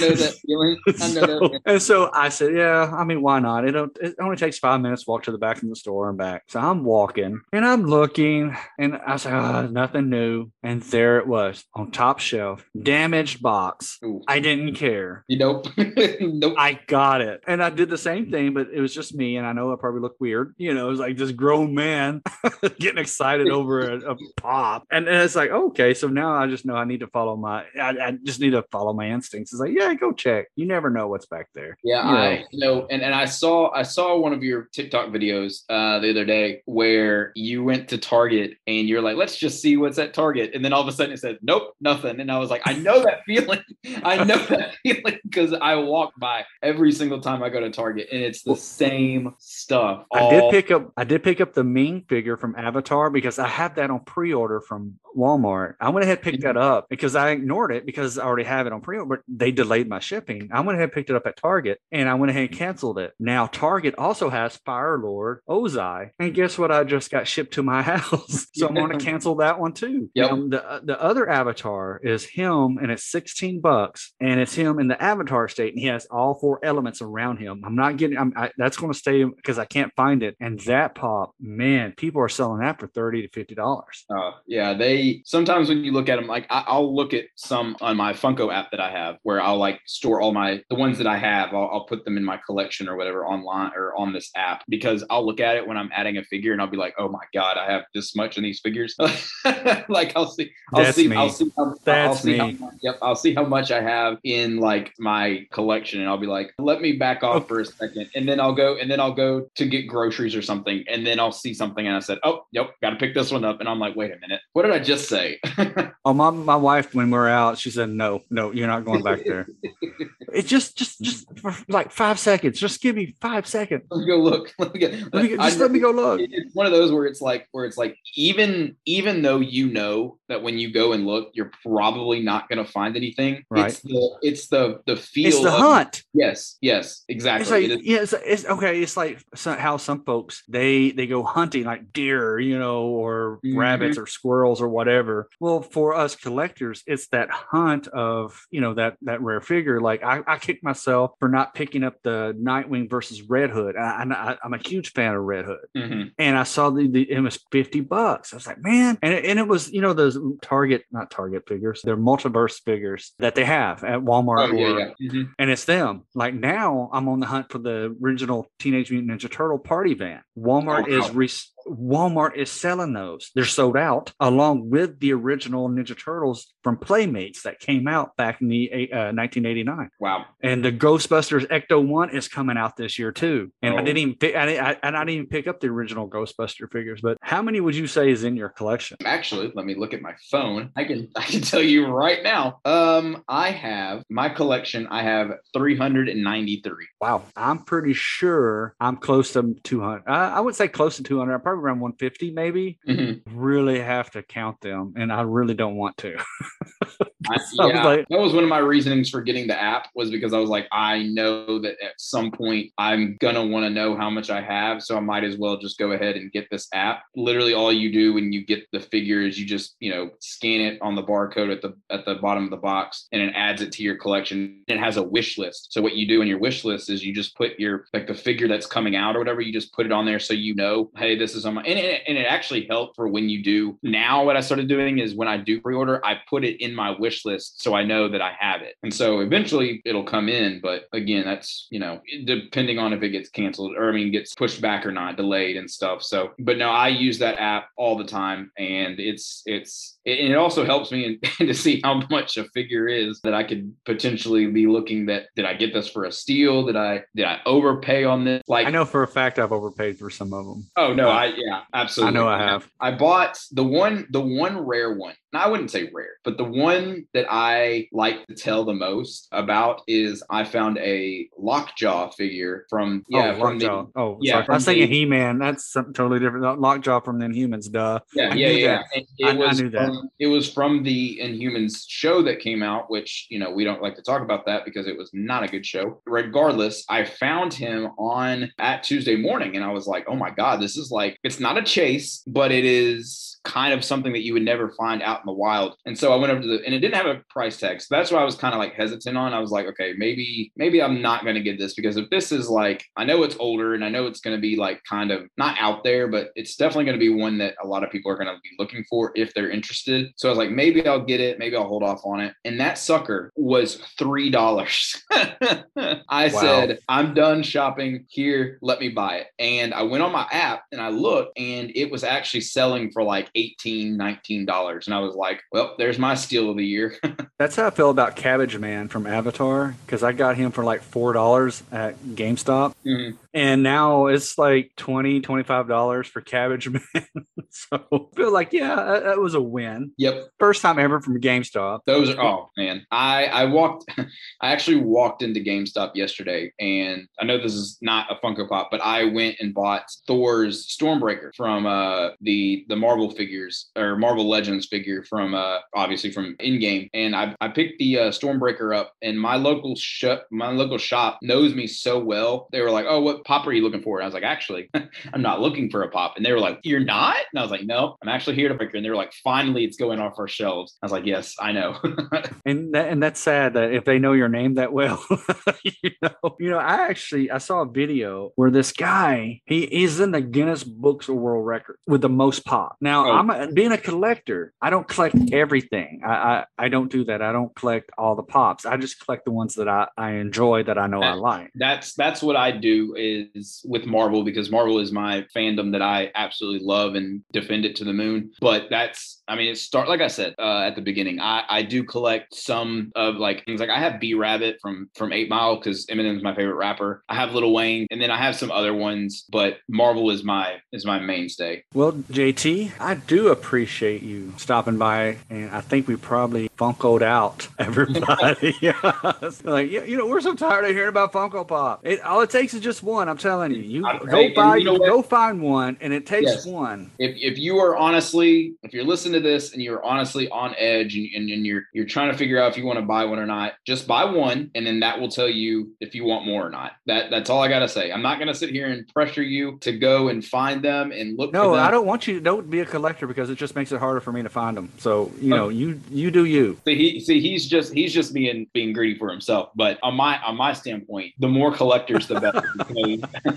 know 0.00 0.10
that 0.14 0.34
feeling. 0.46 0.78
I 0.86 0.90
know 0.92 0.96
So- 0.96 1.20
that. 1.20 1.26
feeling. 1.40 1.60
and 1.66 1.82
so 1.82 2.10
I 2.12 2.28
said, 2.30 2.54
"Yeah, 2.54 2.90
I 2.96 3.04
mean, 3.04 3.20
why 3.22 3.38
not? 3.40 3.66
It 3.68 3.74
it 4.00 4.14
only 4.20 4.36
takes 4.36 4.58
five 4.58 4.80
minutes 4.80 5.04
to 5.04 5.10
walk 5.10 5.24
to 5.24 5.32
the 5.32 5.38
back 5.38 5.62
of 5.62 5.68
the 5.68 5.76
store 5.76 6.08
and 6.08 6.16
back." 6.18 6.44
So 6.48 6.60
I'm 6.60 6.84
walking 6.84 7.40
and 7.52 7.66
I'm 7.66 7.84
looking, 7.84 8.56
and 8.78 8.96
I 9.06 9.16
said, 9.16 9.32
oh, 9.34 9.66
"Nothing 9.66 10.08
new," 10.10 10.50
and 10.62 10.82
there 10.82 11.18
it 11.18 11.26
was 11.26 11.64
on 11.74 11.90
top 11.90 12.18
shelf, 12.18 12.64
damaged 12.80 13.42
box. 13.42 13.98
Ooh. 14.04 14.22
I 14.28 14.40
didn't 14.40 14.74
care. 14.74 15.24
You 15.28 15.38
nope. 15.38 15.66
nope. 15.76 16.54
I 16.56 16.73
got 16.86 17.20
it. 17.20 17.42
And 17.46 17.62
I 17.62 17.70
did 17.70 17.88
the 17.88 17.98
same 17.98 18.30
thing, 18.30 18.52
but 18.52 18.64
but 18.64 18.74
it 18.74 18.80
was 18.80 18.94
just 18.94 19.14
me, 19.14 19.36
and 19.36 19.46
I 19.46 19.52
know 19.52 19.72
I 19.72 19.76
probably 19.76 20.00
look 20.00 20.16
weird. 20.18 20.54
You 20.58 20.74
know, 20.74 20.86
it 20.86 20.90
was 20.90 21.00
like 21.00 21.16
this 21.16 21.32
grown 21.32 21.74
man 21.74 22.22
getting 22.78 22.98
excited 22.98 23.48
over 23.48 23.80
a, 23.80 24.12
a 24.12 24.16
pop, 24.36 24.86
and, 24.90 25.08
and 25.08 25.22
it's 25.22 25.36
like 25.36 25.50
okay, 25.50 25.94
so 25.94 26.08
now 26.08 26.34
I 26.34 26.46
just 26.46 26.64
know 26.64 26.74
I 26.74 26.84
need 26.84 27.00
to 27.00 27.06
follow 27.08 27.36
my, 27.36 27.64
I, 27.80 27.90
I 27.90 28.18
just 28.24 28.40
need 28.40 28.50
to 28.50 28.64
follow 28.70 28.92
my 28.92 29.08
instincts. 29.10 29.52
It's 29.52 29.60
like 29.60 29.72
yeah, 29.74 29.92
go 29.94 30.12
check. 30.12 30.48
You 30.56 30.66
never 30.66 30.90
know 30.90 31.08
what's 31.08 31.26
back 31.26 31.48
there. 31.54 31.76
Yeah, 31.82 32.06
You 32.06 32.12
know. 32.12 32.18
I 32.18 32.44
know, 32.52 32.86
and, 32.90 33.02
and 33.02 33.14
I 33.14 33.24
saw 33.24 33.70
I 33.72 33.82
saw 33.82 34.16
one 34.16 34.32
of 34.32 34.42
your 34.42 34.68
TikTok 34.72 35.08
videos 35.08 35.62
uh, 35.68 35.98
the 35.98 36.10
other 36.10 36.24
day 36.24 36.62
where 36.66 37.32
you 37.34 37.64
went 37.64 37.88
to 37.88 37.98
Target 37.98 38.56
and 38.66 38.88
you're 38.88 39.02
like, 39.02 39.16
let's 39.16 39.36
just 39.36 39.60
see 39.60 39.76
what's 39.76 39.98
at 39.98 40.14
Target, 40.14 40.52
and 40.54 40.64
then 40.64 40.72
all 40.72 40.82
of 40.82 40.88
a 40.88 40.92
sudden 40.92 41.12
it 41.12 41.18
said, 41.18 41.38
nope, 41.42 41.74
nothing, 41.80 42.20
and 42.20 42.30
I 42.30 42.38
was 42.38 42.50
like, 42.50 42.62
I 42.64 42.74
know 42.74 43.02
that 43.02 43.22
feeling, 43.26 43.62
I 44.02 44.24
know 44.24 44.38
that 44.46 44.74
feeling 44.82 45.18
because 45.24 45.52
I 45.52 45.76
walk 45.76 46.12
by 46.18 46.44
every 46.64 46.92
single 46.92 47.20
time 47.20 47.42
I 47.42 47.50
go 47.50 47.60
to 47.60 47.70
Target, 47.70 48.08
and 48.10 48.22
it's 48.22 48.42
the 48.42 48.56
same 48.56 49.34
stuff. 49.38 50.06
I 50.12 50.30
did 50.30 50.50
pick 50.50 50.70
up 50.70 50.92
I 50.96 51.04
did 51.04 51.22
pick 51.22 51.40
up 51.40 51.52
the 51.52 51.64
Ming 51.64 52.04
figure 52.08 52.36
from 52.36 52.56
Avatar 52.56 53.10
because 53.10 53.38
I 53.38 53.46
have 53.46 53.76
that 53.76 53.90
on 53.90 54.00
pre-order 54.00 54.60
from 54.60 54.98
Walmart. 55.16 55.74
I 55.80 55.90
went 55.90 56.04
ahead 56.04 56.18
and 56.18 56.24
picked 56.24 56.42
that 56.42 56.56
up 56.56 56.86
because 56.88 57.14
I 57.14 57.30
ignored 57.30 57.72
it 57.72 57.86
because 57.86 58.18
I 58.18 58.24
already 58.24 58.44
have 58.44 58.66
it 58.66 58.72
on 58.72 58.80
pre-order, 58.80 59.08
but 59.08 59.20
they 59.28 59.52
delayed 59.52 59.88
my 59.88 60.00
shipping. 60.00 60.50
I 60.52 60.60
went 60.60 60.76
ahead 60.76 60.84
and 60.84 60.92
picked 60.92 61.10
it 61.10 61.16
up 61.16 61.26
at 61.26 61.36
Target 61.36 61.78
and 61.92 62.08
I 62.08 62.14
went 62.14 62.30
ahead 62.30 62.48
and 62.48 62.58
canceled 62.58 62.98
it. 62.98 63.12
Now 63.18 63.46
Target 63.46 63.94
also 63.98 64.30
has 64.30 64.56
Fire 64.56 64.98
Lord 64.98 65.40
Ozai. 65.48 66.10
And 66.18 66.34
guess 66.34 66.58
what? 66.58 66.72
I 66.72 66.84
just 66.84 67.10
got 67.10 67.28
shipped 67.28 67.54
to 67.54 67.62
my 67.62 67.82
house. 67.94 68.46
so 68.54 68.68
I'm 68.68 68.74
gonna 68.74 68.98
cancel 68.98 69.36
that 69.36 69.60
one 69.60 69.72
too. 69.72 70.10
Yep. 70.14 70.30
Now, 70.30 70.36
the 70.36 70.80
the 70.84 71.02
other 71.02 71.28
avatar 71.28 72.00
is 72.02 72.24
him 72.24 72.78
and 72.78 72.90
it's 72.90 73.04
16 73.04 73.60
bucks 73.60 74.12
and 74.20 74.40
it's 74.40 74.54
him 74.54 74.78
in 74.78 74.88
the 74.88 75.00
avatar 75.02 75.48
state 75.48 75.74
and 75.74 75.80
he 75.80 75.86
has 75.86 76.06
all 76.06 76.34
four 76.34 76.53
elements 76.62 77.00
around 77.02 77.38
him. 77.38 77.62
I'm 77.64 77.74
not 77.74 77.96
getting 77.96 78.18
I'm 78.18 78.32
I, 78.36 78.50
that's 78.58 78.76
going 78.76 78.92
to 78.92 78.98
stay 78.98 79.24
because 79.24 79.58
I 79.58 79.64
can't 79.64 79.92
find 79.96 80.22
it. 80.22 80.36
And 80.40 80.58
that 80.60 80.94
pop, 80.94 81.34
man, 81.40 81.94
people 81.96 82.20
are 82.20 82.28
selling 82.28 82.60
that 82.60 82.80
for 82.80 82.86
30 82.86 83.22
to 83.22 83.28
50 83.28 83.54
dollars. 83.54 84.04
Uh, 84.10 84.32
yeah, 84.46 84.74
they 84.74 85.22
sometimes 85.24 85.68
when 85.68 85.84
you 85.84 85.92
look 85.92 86.08
at 86.08 86.16
them, 86.16 86.26
like 86.26 86.46
I, 86.50 86.64
I'll 86.66 86.94
look 86.94 87.14
at 87.14 87.24
some 87.36 87.76
on 87.80 87.96
my 87.96 88.12
Funko 88.12 88.52
app 88.52 88.70
that 88.70 88.80
I 88.80 88.90
have, 88.90 89.16
where 89.22 89.40
I'll 89.40 89.58
like 89.58 89.80
store 89.86 90.20
all 90.20 90.32
my 90.32 90.62
the 90.70 90.76
ones 90.76 90.98
that 90.98 91.06
I 91.06 91.18
have. 91.18 91.54
I'll, 91.54 91.68
I'll 91.72 91.86
put 91.86 92.04
them 92.04 92.16
in 92.16 92.24
my 92.24 92.38
collection 92.44 92.88
or 92.88 92.96
whatever 92.96 93.26
online 93.26 93.72
or 93.74 93.94
on 93.96 94.12
this 94.12 94.30
app 94.36 94.62
because 94.68 95.04
I'll 95.10 95.24
look 95.24 95.40
at 95.40 95.56
it 95.56 95.66
when 95.66 95.76
I'm 95.76 95.90
adding 95.92 96.18
a 96.18 96.24
figure 96.24 96.52
and 96.52 96.60
I'll 96.60 96.68
be 96.68 96.76
like, 96.76 96.94
oh 96.98 97.08
my 97.08 97.24
god, 97.32 97.56
I 97.56 97.70
have 97.70 97.82
this 97.94 98.14
much 98.16 98.36
in 98.36 98.44
these 98.44 98.60
figures. 98.60 98.94
like 99.88 100.12
I'll 100.16 100.30
see, 100.30 100.50
I'll 100.72 100.84
That's 100.84 100.96
see, 100.96 101.08
me. 101.08 101.16
I'll 101.16 101.30
see, 101.30 101.50
how, 101.56 101.74
I'll 101.86 102.14
see 102.14 102.38
me. 102.38 102.52
much, 102.54 102.74
yep, 102.82 102.98
I'll 103.02 103.16
see 103.16 103.34
how 103.34 103.44
much 103.44 103.70
I 103.70 103.80
have 103.80 104.18
in 104.24 104.58
like 104.58 104.92
my 104.98 105.46
collection 105.52 106.00
and 106.00 106.08
I'll 106.08 106.18
be 106.18 106.26
like, 106.26 106.43
let 106.58 106.80
me 106.80 106.92
back 106.92 107.22
off 107.22 107.48
for 107.48 107.60
a 107.60 107.64
second, 107.64 108.10
and 108.14 108.28
then 108.28 108.40
I'll 108.40 108.54
go 108.54 108.76
and 108.76 108.90
then 108.90 109.00
I'll 109.00 109.14
go 109.14 109.46
to 109.54 109.66
get 109.66 109.86
groceries 109.86 110.34
or 110.34 110.42
something, 110.42 110.84
and 110.88 111.06
then 111.06 111.20
I'll 111.20 111.32
see 111.32 111.54
something 111.54 111.86
and 111.86 111.96
I 111.96 112.00
said, 112.00 112.18
oh, 112.24 112.46
yep, 112.52 112.70
got 112.82 112.90
to 112.90 112.96
pick 112.96 113.14
this 113.14 113.30
one 113.30 113.44
up, 113.44 113.60
and 113.60 113.68
I'm 113.68 113.78
like, 113.78 113.96
wait 113.96 114.12
a 114.12 114.18
minute, 114.18 114.40
what 114.52 114.62
did 114.62 114.72
I 114.72 114.78
just 114.78 115.08
say? 115.08 115.40
Oh, 116.06 116.12
my, 116.12 116.28
my 116.28 116.56
wife, 116.56 116.94
when 116.94 117.10
we're 117.10 117.30
out, 117.30 117.56
she 117.56 117.70
said, 117.70 117.88
no, 117.88 118.20
no, 118.28 118.52
you're 118.52 118.66
not 118.66 118.84
going 118.84 119.02
back 119.02 119.24
there. 119.24 119.48
It 120.34 120.46
just, 120.46 120.76
just, 120.76 121.00
just 121.00 121.38
for 121.38 121.54
like 121.68 121.90
five 121.92 122.18
seconds. 122.18 122.58
Just 122.58 122.80
give 122.82 122.96
me 122.96 123.14
five 123.20 123.46
seconds. 123.46 123.82
let 123.90 124.00
me 124.00 124.06
go 124.06 124.18
look. 124.18 124.52
Let 124.58 124.74
me 124.74 124.80
get, 124.80 124.92
Let 125.14 125.24
me, 125.24 125.36
I- 125.38 125.48
just 125.48 125.58
let 125.60 125.70
me 125.70 125.78
go 125.78 125.90
look. 125.90 126.20
it's 126.20 126.54
one 126.54 126.66
of 126.66 126.72
those 126.72 126.90
where 126.92 127.06
it's 127.06 127.20
like 127.20 127.48
where 127.52 127.64
it's 127.64 127.76
like 127.76 127.96
even 128.16 128.76
even 128.84 129.22
though 129.22 129.38
you 129.40 129.68
know 129.70 130.18
that 130.28 130.42
when 130.42 130.58
you 130.58 130.72
go 130.72 130.92
and 130.92 131.06
look 131.06 131.30
you're 131.34 131.50
probably 131.62 132.20
not 132.20 132.48
going 132.48 132.64
to 132.64 132.70
find 132.70 132.96
anything 132.96 133.44
Right. 133.50 133.66
it's 133.70 133.80
the 133.80 134.18
it's 134.22 134.48
the 134.48 134.80
the 134.86 134.96
feel 134.96 135.28
It's 135.28 135.40
the 135.42 135.48
of- 135.52 135.58
hunt. 135.58 136.02
yes 136.14 136.56
yes 136.60 137.04
exactly 137.08 137.42
It's 137.42 137.50
like 137.50 137.78
It 137.80 137.84
yeah, 137.84 138.02
it's, 138.02 138.12
it's 138.12 138.44
okay. 138.46 138.80
It's 138.82 138.96
like 138.96 139.22
how 139.44 139.76
some 139.76 140.02
folks 140.04 140.42
they 140.48 140.90
they 140.90 141.06
go 141.06 141.22
hunting 141.22 141.64
like 141.64 141.92
deer, 141.92 142.38
you 142.38 142.58
know, 142.58 142.82
or 142.86 143.38
Mhm. 143.44 143.56
rabbits 143.56 143.98
or 143.98 144.06
squirrels 144.06 144.60
or 144.60 144.68
whatever. 144.68 145.28
Well, 145.40 145.62
for 145.62 145.94
us 145.94 146.16
collectors, 146.16 146.82
it's 146.86 147.08
that 147.08 147.30
hunt 147.30 147.86
of 147.88 148.40
you 148.50 148.60
know 148.60 148.74
that 148.74 148.96
that 149.02 149.20
rare 149.20 149.40
figure. 149.40 149.80
Like 149.80 150.02
I, 150.02 150.22
I 150.26 150.38
kick 150.38 150.62
myself 150.62 151.12
for 151.20 151.28
not 151.28 151.54
picking 151.54 151.82
up 151.84 151.94
the 152.02 152.34
Nightwing 152.40 152.88
versus 152.90 153.22
Red 153.22 153.50
Hood. 153.50 153.76
I, 153.76 154.04
I, 154.10 154.36
I'm 154.42 154.54
a 154.54 154.58
huge 154.58 154.92
fan 154.92 155.14
of 155.14 155.22
Red 155.22 155.44
Hood, 155.44 155.66
Mhm. 155.76 156.10
and 156.18 156.36
I 156.38 156.42
saw 156.44 156.70
the, 156.70 156.88
the 156.88 157.10
it 157.10 157.20
was 157.20 157.38
fifty 157.50 157.80
bucks. 157.80 158.32
I 158.32 158.36
was 158.36 158.46
like, 158.46 158.62
man, 158.62 158.98
and 159.02 159.12
it, 159.14 159.24
and 159.24 159.38
it 159.38 159.46
was 159.48 159.70
you 159.72 159.80
know 159.80 159.92
those 159.92 160.18
Target 160.42 160.84
not 160.92 161.10
Target 161.10 161.44
figures, 161.48 161.80
they're 161.82 161.96
multiverse 161.96 162.62
figures 162.64 163.12
that 163.18 163.34
they 163.34 163.44
have 163.44 163.84
at 163.84 164.00
Walmart 164.00 164.48
oh, 164.48 164.52
or 164.52 164.78
yeah, 164.78 164.90
yeah. 164.98 165.10
Mhm. 165.10 165.30
and 165.38 165.50
it's 165.50 165.64
them. 165.64 166.02
Like 166.14 166.34
now, 166.34 166.90
I'm 166.92 167.08
on 167.08 167.20
the 167.20 167.26
hunt 167.26 167.50
for 167.50 167.58
the 167.58 167.96
original 168.02 168.46
Teenage 168.58 168.90
Mutant 168.90 169.10
Ninja 169.20 169.30
Turtle 169.30 169.58
party 169.58 169.94
van. 169.94 170.22
Walmart 170.38 170.86
Oh, 170.88 170.98
is 170.98 171.10
re- 171.10 171.28
Walmart 171.66 172.36
is 172.36 172.50
selling 172.50 172.92
those. 172.92 173.30
They're 173.34 173.44
sold 173.44 173.76
out, 173.76 174.12
along 174.20 174.70
with 174.70 175.00
the 175.00 175.12
original 175.12 175.68
Ninja 175.68 175.98
Turtles 175.98 176.52
from 176.62 176.76
Playmates 176.78 177.42
that 177.42 177.58
came 177.60 177.88
out 177.88 178.16
back 178.16 178.40
in 178.40 178.48
the 178.48 178.70
uh, 178.92 179.12
1989. 179.12 179.88
wow 180.00 180.24
And 180.42 180.64
the 180.64 180.72
Ghostbusters 180.72 181.46
Ecto 181.48 181.84
One 181.86 182.10
is 182.10 182.28
coming 182.28 182.56
out 182.56 182.76
this 182.76 182.98
year 182.98 183.12
too. 183.12 183.52
And 183.62 183.74
I 183.74 183.82
Oh. 183.82 183.84
didn't 183.84 183.98
even 183.98 184.14
pick, 184.16 184.34
I, 184.36 184.56
I, 184.58 184.76
and 184.82 184.96
I 184.96 185.00
didn't 185.00 185.10
even 185.14 185.26
pick 185.28 185.46
up 185.46 185.60
the 185.60 185.68
original 185.68 186.08
Ghostbuster 186.08 186.70
figures. 186.70 187.00
But 187.02 187.16
how 187.22 187.42
many 187.42 187.60
would 187.60 187.74
you 187.76 187.86
say 187.86 188.10
is 188.10 188.24
in 188.24 188.36
your 188.36 188.48
collection? 188.50 188.96
actually 189.04 189.50
let 189.54 189.66
me 189.66 189.74
look 189.74 189.92
at 189.94 190.00
my 190.02 190.12
phone 190.30 190.70
i 190.76 190.84
can 190.84 191.08
i 191.16 191.22
can 191.22 191.40
tell 191.40 191.62
you 191.62 191.86
right 191.86 192.22
now 192.22 192.58
um 192.64 193.22
i 193.28 193.50
have 193.50 194.02
my 194.10 194.28
collection 194.28 194.86
i 194.88 195.02
have 195.02 195.30
393 195.52 196.86
Wow, 197.00 197.22
I'm 197.36 197.58
pretty 197.64 197.92
sure 197.92 198.74
I'm 198.80 198.96
close 198.96 199.32
to 199.34 199.54
200. 199.62 200.04
I, 200.06 200.36
I 200.36 200.40
would 200.40 200.54
say 200.54 200.68
close 200.68 200.96
to 200.96 201.02
200. 201.02 201.34
I'm 201.34 201.40
around 201.58 201.80
150, 201.80 202.30
maybe. 202.30 202.78
Mhm. 202.88 203.22
Really 203.32 203.80
have 203.80 204.10
to 204.12 204.22
count 204.22 204.60
them, 204.60 204.94
and 204.96 205.12
I 205.12 205.22
really 205.22 205.54
don't 205.54 205.76
want 205.76 205.96
to. 205.98 206.16
I- 207.30 207.38
So 207.38 207.70
I 207.70 207.82
like- 207.82 208.08
that 208.10 208.20
was 208.20 208.32
one 208.34 208.44
of 208.44 208.50
my 208.50 208.58
reasonings 208.58 209.08
for 209.10 209.22
getting 209.22 209.46
the 209.46 209.60
app 209.60 209.88
was 209.94 210.10
because 210.10 210.32
I 210.34 210.38
was 210.38 210.50
like, 210.50 210.66
I 210.72 211.04
know 211.04 211.58
that 211.60 211.76
at 211.82 211.92
some 211.98 212.30
point 212.30 212.70
I'm 212.78 213.16
gonna 213.20 213.44
want 213.46 213.64
to 213.64 213.70
know 213.70 213.96
how 213.96 214.10
much 214.10 214.28
I 214.30 214.40
have, 214.42 214.82
so 214.82 214.96
I 214.96 215.00
might 215.00 215.24
as 215.24 215.36
well 215.36 215.56
just 215.56 215.78
go 215.78 215.92
ahead 215.92 216.16
and 216.16 216.30
get 216.32 216.48
this 216.50 216.68
app. 216.74 217.02
Literally, 217.16 217.54
all 217.54 217.72
you 217.72 217.90
do 217.92 218.12
when 218.12 218.32
you 218.32 218.44
get 218.44 218.66
the 218.72 218.80
figure 218.80 219.20
is 219.22 219.38
you 219.40 219.46
just 219.46 219.76
you 219.80 219.90
know 219.90 220.10
scan 220.20 220.60
it 220.60 220.78
on 220.82 220.94
the 220.94 221.02
barcode 221.02 221.50
at 221.50 221.62
the 221.62 221.74
at 221.90 222.04
the 222.04 222.16
bottom 222.16 222.44
of 222.44 222.50
the 222.50 222.56
box, 222.58 223.08
and 223.12 223.22
it 223.22 223.32
adds 223.34 223.62
it 223.62 223.72
to 223.72 223.82
your 223.82 223.96
collection. 223.96 224.62
It 224.68 224.78
has 224.78 224.96
a 224.98 225.02
wish 225.02 225.38
list. 225.38 225.72
So 225.72 225.80
what 225.80 225.94
you 225.94 226.06
do 226.06 226.20
in 226.20 226.28
your 226.28 226.38
wish 226.38 226.64
list 226.64 226.90
is 226.90 227.04
you 227.04 227.14
just 227.14 227.36
put 227.36 227.58
your 227.58 227.86
like 227.94 228.06
the 228.06 228.14
figure 228.14 228.48
that's 228.48 228.66
coming 228.66 228.96
out 228.96 229.16
or 229.16 229.18
whatever. 229.18 229.40
You 229.40 229.52
just 229.52 229.72
put 229.72 229.86
it 229.86 229.92
on 229.92 230.04
there 230.04 230.18
so 230.18 230.34
you 230.34 230.54
know, 230.54 230.90
hey, 230.96 231.16
this 231.16 231.34
is 231.34 231.43
on 231.46 231.54
my 231.54 231.62
and 231.62 231.78
it, 231.78 232.02
and 232.06 232.16
it 232.16 232.26
actually 232.26 232.66
helped 232.68 232.96
for 232.96 233.08
when 233.08 233.28
you 233.28 233.42
do. 233.42 233.78
Now, 233.82 234.24
what 234.24 234.36
I 234.36 234.40
started 234.40 234.68
doing 234.68 234.98
is 234.98 235.14
when 235.14 235.28
I 235.28 235.36
do 235.36 235.60
pre-order, 235.60 236.04
I 236.04 236.20
put 236.28 236.44
it 236.44 236.62
in 236.62 236.74
my 236.74 236.90
wish 236.98 237.24
list 237.24 237.62
so 237.62 237.74
I 237.74 237.84
know 237.84 238.08
that 238.08 238.20
I 238.22 238.32
have 238.38 238.62
it. 238.62 238.76
And 238.82 238.92
so 238.92 239.20
eventually 239.20 239.82
it'll 239.84 240.04
come 240.04 240.28
in. 240.28 240.60
But 240.60 240.84
again, 240.92 241.24
that's, 241.24 241.66
you 241.70 241.78
know, 241.78 242.00
depending 242.24 242.78
on 242.78 242.92
if 242.92 243.02
it 243.02 243.10
gets 243.10 243.28
canceled 243.28 243.76
or 243.76 243.88
I 243.88 243.92
mean, 243.92 244.12
gets 244.12 244.34
pushed 244.34 244.60
back 244.60 244.86
or 244.86 244.92
not, 244.92 245.16
delayed 245.16 245.56
and 245.56 245.70
stuff. 245.70 246.02
So, 246.02 246.32
but 246.38 246.58
no, 246.58 246.70
I 246.70 246.88
use 246.88 247.18
that 247.18 247.38
app 247.38 247.68
all 247.76 247.96
the 247.96 248.04
time 248.04 248.50
and 248.58 249.00
it's, 249.00 249.42
it's, 249.46 249.93
and 250.06 250.32
it 250.32 250.36
also 250.36 250.64
helps 250.64 250.90
me 250.90 251.18
in, 251.38 251.46
to 251.46 251.54
see 251.54 251.80
how 251.82 252.02
much 252.10 252.36
a 252.36 252.44
figure 252.50 252.88
is 252.88 253.20
that 253.22 253.34
I 253.34 253.44
could 253.44 253.74
potentially 253.84 254.46
be 254.46 254.66
looking 254.66 255.06
that, 255.06 255.26
did 255.36 255.44
I 255.44 255.54
get 255.54 255.72
this 255.72 255.88
for 255.88 256.04
a 256.04 256.12
steal? 256.12 256.66
Did 256.66 256.76
I, 256.76 257.04
did 257.14 257.24
I 257.26 257.40
overpay 257.46 258.04
on 258.04 258.24
this? 258.24 258.42
Like, 258.46 258.66
I 258.66 258.70
know 258.70 258.84
for 258.84 259.02
a 259.02 259.08
fact 259.08 259.38
I've 259.38 259.52
overpaid 259.52 259.98
for 259.98 260.10
some 260.10 260.32
of 260.32 260.44
them. 260.46 260.66
Oh 260.76 260.92
no, 260.92 261.08
I 261.08 261.32
yeah, 261.36 261.62
absolutely. 261.72 262.18
I 262.18 262.22
know 262.22 262.28
I 262.28 262.38
have. 262.38 262.68
I 262.80 262.90
bought 262.92 263.38
the 263.52 263.64
one, 263.64 264.06
the 264.10 264.20
one 264.20 264.58
rare 264.58 264.94
one. 264.94 265.14
And 265.32 265.42
I 265.42 265.48
wouldn't 265.48 265.72
say 265.72 265.90
rare, 265.92 266.12
but 266.22 266.36
the 266.36 266.44
one 266.44 267.06
that 267.12 267.26
I 267.28 267.88
like 267.90 268.24
to 268.28 268.34
tell 268.34 268.64
the 268.64 268.72
most 268.72 269.26
about 269.32 269.82
is 269.88 270.22
I 270.30 270.44
found 270.44 270.78
a 270.78 271.28
Lockjaw 271.36 272.10
figure 272.10 272.66
from 272.70 273.02
oh, 273.12 273.18
yeah 273.18 273.34
oh, 273.34 273.40
from 273.40 273.58
the 273.58 273.66
Lockjaw. 273.66 274.00
oh, 274.00 274.18
yeah. 274.20 274.38
I 274.38 274.44
from 274.44 274.54
was 274.54 274.64
thinking 274.64 274.88
He 274.88 275.06
Man. 275.06 275.38
That's 275.38 275.72
something 275.72 275.92
totally 275.92 276.20
different. 276.20 276.60
Lockjaw 276.60 277.00
from 277.00 277.18
the 277.18 277.26
Inhumans, 277.26 277.70
duh. 277.70 277.98
yeah 278.14 278.28
I 278.30 278.34
yeah 278.34 278.48
yeah. 278.48 278.82
that. 278.94 279.04
I- 279.24 279.44
I 279.44 279.52
knew 279.52 279.70
that. 279.70 279.93
From, 279.94 280.10
it 280.18 280.26
was 280.26 280.52
from 280.52 280.82
the 280.82 281.18
Inhumans 281.22 281.84
show 281.86 282.22
that 282.22 282.40
came 282.40 282.62
out, 282.62 282.90
which 282.90 283.26
you 283.30 283.38
know 283.38 283.50
we 283.50 283.64
don't 283.64 283.82
like 283.82 283.96
to 283.96 284.02
talk 284.02 284.22
about 284.22 284.46
that 284.46 284.64
because 284.64 284.86
it 284.86 284.96
was 284.96 285.10
not 285.12 285.42
a 285.42 285.48
good 285.48 285.66
show. 285.66 286.00
Regardless, 286.06 286.84
I 286.88 287.04
found 287.04 287.54
him 287.54 287.90
on 287.98 288.50
at 288.58 288.82
Tuesday 288.82 289.16
morning, 289.16 289.56
and 289.56 289.64
I 289.64 289.72
was 289.72 289.86
like, 289.86 290.04
oh 290.08 290.16
my 290.16 290.30
god, 290.30 290.60
this 290.60 290.76
is 290.76 290.90
like 290.90 291.18
it's 291.22 291.40
not 291.40 291.58
a 291.58 291.62
chase, 291.62 292.22
but 292.26 292.52
it 292.52 292.64
is 292.64 293.33
kind 293.44 293.74
of 293.74 293.84
something 293.84 294.12
that 294.12 294.24
you 294.24 294.32
would 294.32 294.42
never 294.42 294.70
find 294.70 295.02
out 295.02 295.20
in 295.20 295.26
the 295.26 295.32
wild. 295.32 295.76
And 295.86 295.96
so 295.98 296.12
I 296.12 296.16
went 296.16 296.32
over 296.32 296.42
to 296.42 296.48
the 296.48 296.64
and 296.64 296.74
it 296.74 296.80
didn't 296.80 296.96
have 296.96 297.06
a 297.06 297.22
price 297.28 297.58
tag. 297.58 297.80
So 297.80 297.88
that's 297.90 298.10
why 298.10 298.20
I 298.20 298.24
was 298.24 298.36
kind 298.36 298.54
of 298.54 298.58
like 298.58 298.74
hesitant 298.74 299.16
on. 299.16 299.34
I 299.34 299.38
was 299.38 299.50
like, 299.50 299.66
okay, 299.66 299.92
maybe 299.96 300.52
maybe 300.56 300.82
I'm 300.82 301.02
not 301.02 301.22
going 301.22 301.36
to 301.36 301.42
get 301.42 301.58
this 301.58 301.74
because 301.74 301.96
if 301.96 302.08
this 302.10 302.32
is 302.32 302.48
like 302.48 302.84
I 302.96 303.04
know 303.04 303.22
it's 303.22 303.36
older 303.38 303.74
and 303.74 303.84
I 303.84 303.90
know 303.90 304.06
it's 304.06 304.20
going 304.20 304.36
to 304.36 304.40
be 304.40 304.56
like 304.56 304.82
kind 304.88 305.10
of 305.10 305.28
not 305.36 305.56
out 305.60 305.84
there, 305.84 306.08
but 306.08 306.30
it's 306.34 306.56
definitely 306.56 306.86
going 306.86 306.98
to 306.98 307.06
be 307.06 307.14
one 307.14 307.38
that 307.38 307.54
a 307.62 307.66
lot 307.66 307.84
of 307.84 307.90
people 307.90 308.10
are 308.10 308.16
going 308.16 308.28
to 308.28 308.40
be 308.42 308.50
looking 308.58 308.84
for 308.88 309.12
if 309.14 309.34
they're 309.34 309.50
interested. 309.50 310.12
So 310.16 310.28
I 310.28 310.30
was 310.30 310.38
like, 310.38 310.50
maybe 310.50 310.86
I'll 310.86 311.04
get 311.04 311.20
it. 311.20 311.38
Maybe 311.38 311.56
I'll 311.56 311.68
hold 311.68 311.82
off 311.82 312.00
on 312.04 312.20
it. 312.20 312.34
And 312.44 312.58
that 312.60 312.78
sucker 312.78 313.30
was 313.36 313.76
three 313.98 314.30
dollars. 314.30 315.02
I 315.12 316.02
wow. 316.08 316.28
said, 316.28 316.78
I'm 316.88 317.12
done 317.12 317.42
shopping 317.42 318.06
here. 318.08 318.58
Let 318.62 318.80
me 318.80 318.88
buy 318.88 319.16
it. 319.16 319.26
And 319.38 319.74
I 319.74 319.82
went 319.82 320.02
on 320.02 320.12
my 320.12 320.26
app 320.32 320.64
and 320.72 320.80
I 320.80 320.88
looked, 320.88 321.38
and 321.38 321.70
it 321.74 321.90
was 321.90 322.04
actually 322.04 322.40
selling 322.40 322.90
for 322.90 323.02
like 323.02 323.30
18 323.34 323.98
$19. 323.98 324.86
And 324.86 324.94
I 324.94 325.00
was 325.00 325.14
like, 325.14 325.42
well, 325.52 325.74
there's 325.78 325.98
my 325.98 326.14
steal 326.14 326.50
of 326.50 326.56
the 326.56 326.66
year. 326.66 326.96
That's 327.38 327.56
how 327.56 327.66
I 327.66 327.70
feel 327.70 327.90
about 327.90 328.16
Cabbage 328.16 328.56
Man 328.58 328.88
from 328.88 329.06
Avatar 329.06 329.74
because 329.84 330.02
I 330.02 330.12
got 330.12 330.36
him 330.36 330.50
for 330.50 330.64
like 330.64 330.82
$4 330.82 331.62
at 331.72 331.98
GameStop. 331.98 332.74
Mm-hmm. 332.86 333.16
And 333.32 333.62
now 333.64 334.06
it's 334.06 334.38
like 334.38 334.70
$20, 334.76 335.22
$25 335.22 336.06
for 336.06 336.20
Cabbage 336.20 336.68
Man. 336.94 337.06
so 337.50 337.84
I 337.92 338.16
feel 338.16 338.32
like, 338.32 338.52
yeah, 338.52 338.76
that, 338.76 339.04
that, 339.04 339.18
was 339.18 339.34
a 339.34 339.40
win. 339.40 339.92
Yep. 339.98 340.28
First 340.38 340.62
time 340.62 340.78
ever 340.78 341.00
from 341.00 341.20
GameStop. 341.20 341.80
Those 341.86 342.10
are, 342.10 342.20
oh 342.22 342.50
man. 342.56 342.86
I, 342.90 343.26
I 343.26 343.44
walked, 343.46 343.86
I 344.40 344.52
actually 344.52 344.76
walked 344.76 345.22
into 345.22 345.40
GameStop 345.40 345.96
yesterday 345.96 346.52
and 346.60 347.08
I 347.18 347.24
know 347.24 347.38
this 347.38 347.54
is 347.54 347.78
not 347.82 348.10
a 348.10 348.24
Funko 348.24 348.48
Pop, 348.48 348.68
but 348.70 348.80
I 348.80 349.04
went 349.04 349.36
and 349.40 349.52
bought 349.52 349.90
Thor's 350.06 350.68
Stormbreaker 350.68 351.34
from 351.34 351.66
uh, 351.66 352.10
the, 352.20 352.64
the 352.68 352.76
Marvel 352.76 353.10
figures 353.24 353.70
or 353.76 353.96
Marvel 353.96 354.28
Legends 354.28 354.66
figure 354.66 355.02
from 355.02 355.34
uh, 355.34 355.58
obviously 355.74 356.10
from 356.10 356.36
Endgame, 356.36 356.88
and 356.92 357.16
I, 357.16 357.34
I 357.40 357.48
picked 357.48 357.78
the 357.78 357.98
uh, 357.98 358.10
Stormbreaker 358.10 358.76
up, 358.76 358.92
and 359.02 359.18
my 359.18 359.36
local 359.36 359.74
shop 359.76 360.26
my 360.30 360.50
local 360.50 360.78
shop 360.78 361.18
knows 361.22 361.54
me 361.54 361.66
so 361.66 361.98
well. 361.98 362.48
They 362.52 362.60
were 362.60 362.70
like, 362.70 362.86
"Oh, 362.88 363.00
what 363.00 363.24
pop 363.24 363.46
are 363.46 363.52
you 363.52 363.62
looking 363.62 363.82
for?" 363.82 363.98
And 363.98 364.04
I 364.04 364.06
was 364.06 364.14
like, 364.14 364.24
"Actually, 364.24 364.68
I'm 365.12 365.22
not 365.22 365.40
looking 365.40 365.70
for 365.70 365.82
a 365.82 365.90
pop." 365.90 366.16
And 366.16 366.24
they 366.24 366.32
were 366.32 366.40
like, 366.40 366.60
"You're 366.64 366.80
not?" 366.80 367.16
And 367.32 367.38
I 367.38 367.42
was 367.42 367.50
like, 367.50 367.64
"No, 367.64 367.96
I'm 368.02 368.08
actually 368.08 368.36
here 368.36 368.48
to 368.48 368.54
breaker." 368.54 368.76
And 368.76 368.84
they 368.84 368.90
were 368.90 368.96
like, 368.96 369.12
"Finally, 369.22 369.64
it's 369.64 369.76
going 369.76 370.00
off 370.00 370.18
our 370.18 370.28
shelves." 370.28 370.76
I 370.82 370.86
was 370.86 370.92
like, 370.92 371.06
"Yes, 371.06 371.34
I 371.40 371.52
know." 371.52 371.78
and 372.44 372.74
that, 372.74 372.88
and 372.88 373.02
that's 373.02 373.20
sad 373.20 373.54
that 373.54 373.72
if 373.72 373.84
they 373.84 373.98
know 373.98 374.12
your 374.12 374.28
name 374.28 374.54
that 374.54 374.72
well, 374.72 375.02
you 375.64 375.90
know, 376.02 376.36
you 376.38 376.50
know, 376.50 376.58
I 376.58 376.88
actually 376.88 377.30
I 377.30 377.38
saw 377.38 377.62
a 377.62 377.70
video 377.70 378.32
where 378.36 378.50
this 378.50 378.72
guy 378.72 379.40
he 379.46 379.62
is 379.62 380.00
in 380.00 380.10
the 380.10 380.20
Guinness 380.20 380.62
Books 380.62 381.08
of 381.08 381.16
World 381.16 381.46
Records 381.46 381.78
with 381.86 382.02
the 382.02 382.08
most 382.08 382.44
pop. 382.44 382.76
Now, 382.80 383.06
oh. 383.06 383.13
I'm 383.14 383.30
a, 383.30 383.52
being 383.52 383.72
a 383.72 383.78
collector. 383.78 384.52
I 384.60 384.70
don't 384.70 384.86
collect 384.86 385.16
everything. 385.32 386.02
I, 386.04 386.12
I, 386.12 386.44
I 386.58 386.68
don't 386.68 386.90
do 386.90 387.04
that. 387.04 387.22
I 387.22 387.32
don't 387.32 387.54
collect 387.54 387.90
all 387.98 388.14
the 388.14 388.22
pops. 388.22 388.66
I 388.66 388.76
just 388.76 389.04
collect 389.04 389.24
the 389.24 389.30
ones 389.30 389.54
that 389.54 389.68
I, 389.68 389.88
I 389.96 390.12
enjoy 390.12 390.64
that 390.64 390.78
I 390.78 390.86
know 390.86 391.00
that, 391.00 391.12
I 391.12 391.14
like. 391.14 391.50
That's 391.54 391.94
that's 391.94 392.22
what 392.22 392.36
I 392.36 392.50
do 392.50 392.94
is 392.96 393.64
with 393.64 393.86
Marvel 393.86 394.24
because 394.24 394.50
Marvel 394.50 394.78
is 394.78 394.92
my 394.92 395.26
fandom 395.34 395.72
that 395.72 395.82
I 395.82 396.10
absolutely 396.14 396.66
love 396.66 396.94
and 396.94 397.22
defend 397.32 397.64
it 397.64 397.76
to 397.76 397.84
the 397.84 397.92
moon. 397.92 398.32
But 398.40 398.68
that's 398.70 399.22
I 399.26 399.36
mean, 399.36 399.48
it 399.48 399.58
start 399.58 399.88
like 399.88 400.00
I 400.00 400.08
said 400.08 400.34
uh, 400.38 400.60
at 400.60 400.76
the 400.76 400.82
beginning. 400.82 401.20
I, 401.20 401.44
I 401.48 401.62
do 401.62 401.82
collect 401.84 402.34
some 402.34 402.92
of 402.94 403.16
like 403.16 403.44
things 403.44 403.60
like 403.60 403.70
I 403.70 403.78
have 403.78 404.00
B 404.00 404.14
Rabbit 404.14 404.58
from 404.60 404.90
from 404.94 405.12
Eight 405.12 405.28
Mile 405.28 405.56
because 405.56 405.86
Eminem's 405.86 406.22
my 406.22 406.34
favorite 406.34 406.56
rapper. 406.56 407.02
I 407.08 407.14
have 407.14 407.32
Lil 407.32 407.52
Wayne, 407.52 407.86
and 407.90 408.00
then 408.00 408.10
I 408.10 408.18
have 408.18 408.36
some 408.36 408.50
other 408.50 408.74
ones, 408.74 409.24
but 409.30 409.58
Marvel 409.68 410.10
is 410.10 410.24
my 410.24 410.56
is 410.72 410.84
my 410.84 410.98
mainstay. 410.98 411.64
Well, 411.72 411.92
JT, 411.92 412.72
I 412.78 412.94
do 413.06 413.28
appreciate 413.28 414.02
you 414.02 414.32
stopping 414.36 414.78
by, 414.78 415.18
and 415.30 415.50
I 415.50 415.60
think 415.60 415.88
we 415.88 415.96
probably 415.96 416.48
funkoed 416.58 417.02
out 417.02 417.48
everybody. 417.58 418.56
like 419.44 419.70
you 419.70 419.96
know, 419.96 420.06
we're 420.06 420.20
so 420.20 420.34
tired 420.34 420.64
of 420.64 420.70
hearing 420.70 420.88
about 420.88 421.12
Funko 421.12 421.46
Pop. 421.46 421.86
It, 421.86 422.00
all 422.02 422.20
it 422.20 422.30
takes 422.30 422.54
is 422.54 422.60
just 422.60 422.82
one. 422.82 423.08
I'm 423.08 423.18
telling 423.18 423.52
you. 423.52 423.62
You 423.62 423.86
I, 423.86 423.98
go 423.98 424.34
buy, 424.34 424.56
you 424.56 424.64
know 424.64 424.78
go 424.78 425.02
find 425.02 425.42
one, 425.42 425.76
and 425.80 425.92
it 425.92 426.06
takes 426.06 426.30
yes. 426.30 426.46
one. 426.46 426.90
If 426.98 427.16
if 427.16 427.38
you 427.38 427.58
are 427.58 427.76
honestly, 427.76 428.54
if 428.62 428.72
you're 428.72 428.84
listening 428.84 429.14
to 429.14 429.28
this 429.28 429.52
and 429.52 429.62
you're 429.62 429.84
honestly 429.84 430.28
on 430.30 430.54
edge 430.58 430.96
and, 430.96 431.08
and, 431.14 431.30
and 431.30 431.46
you're 431.46 431.64
you're 431.72 431.86
trying 431.86 432.10
to 432.10 432.16
figure 432.16 432.40
out 432.40 432.50
if 432.50 432.56
you 432.56 432.64
want 432.64 432.78
to 432.78 432.84
buy 432.84 433.04
one 433.04 433.18
or 433.18 433.26
not, 433.26 433.54
just 433.66 433.86
buy 433.86 434.04
one, 434.04 434.50
and 434.54 434.66
then 434.66 434.80
that 434.80 434.98
will 434.98 435.10
tell 435.10 435.28
you 435.28 435.72
if 435.80 435.94
you 435.94 436.04
want 436.04 436.26
more 436.26 436.46
or 436.46 436.50
not. 436.50 436.72
That 436.86 437.10
that's 437.10 437.30
all 437.30 437.42
I 437.42 437.48
gotta 437.48 437.68
say. 437.68 437.92
I'm 437.92 438.02
not 438.02 438.18
gonna 438.18 438.34
sit 438.34 438.50
here 438.50 438.68
and 438.68 438.86
pressure 438.88 439.22
you 439.22 439.58
to 439.60 439.76
go 439.76 440.08
and 440.08 440.24
find 440.24 440.62
them 440.62 440.92
and 440.92 441.18
look. 441.18 441.32
No, 441.32 441.54
I 441.54 441.70
don't 441.70 441.86
want 441.86 442.06
you. 442.06 442.14
to 442.14 442.20
Don't 442.20 442.48
be 442.48 442.60
a 442.60 442.66
collector 442.66 442.93
because 443.00 443.30
it 443.30 443.36
just 443.36 443.54
makes 443.54 443.72
it 443.72 443.78
harder 443.78 444.00
for 444.00 444.12
me 444.12 444.22
to 444.22 444.28
find 444.28 444.56
them. 444.56 444.70
So 444.78 445.12
you 445.20 445.30
know, 445.30 445.48
you 445.48 445.80
you 445.90 446.10
do 446.10 446.24
you. 446.24 446.58
See, 446.64 446.76
he 446.76 447.00
see 447.00 447.20
he's 447.20 447.46
just 447.46 447.72
he's 447.72 447.92
just 447.92 448.14
being 448.14 448.46
being 448.52 448.72
greedy 448.72 448.98
for 448.98 449.10
himself. 449.10 449.50
But 449.54 449.78
on 449.82 449.94
my 449.94 450.18
on 450.22 450.36
my 450.36 450.52
standpoint, 450.52 451.14
the 451.18 451.28
more 451.28 451.54
collectors, 451.54 452.06
the 452.06 452.20
better. 452.20 452.42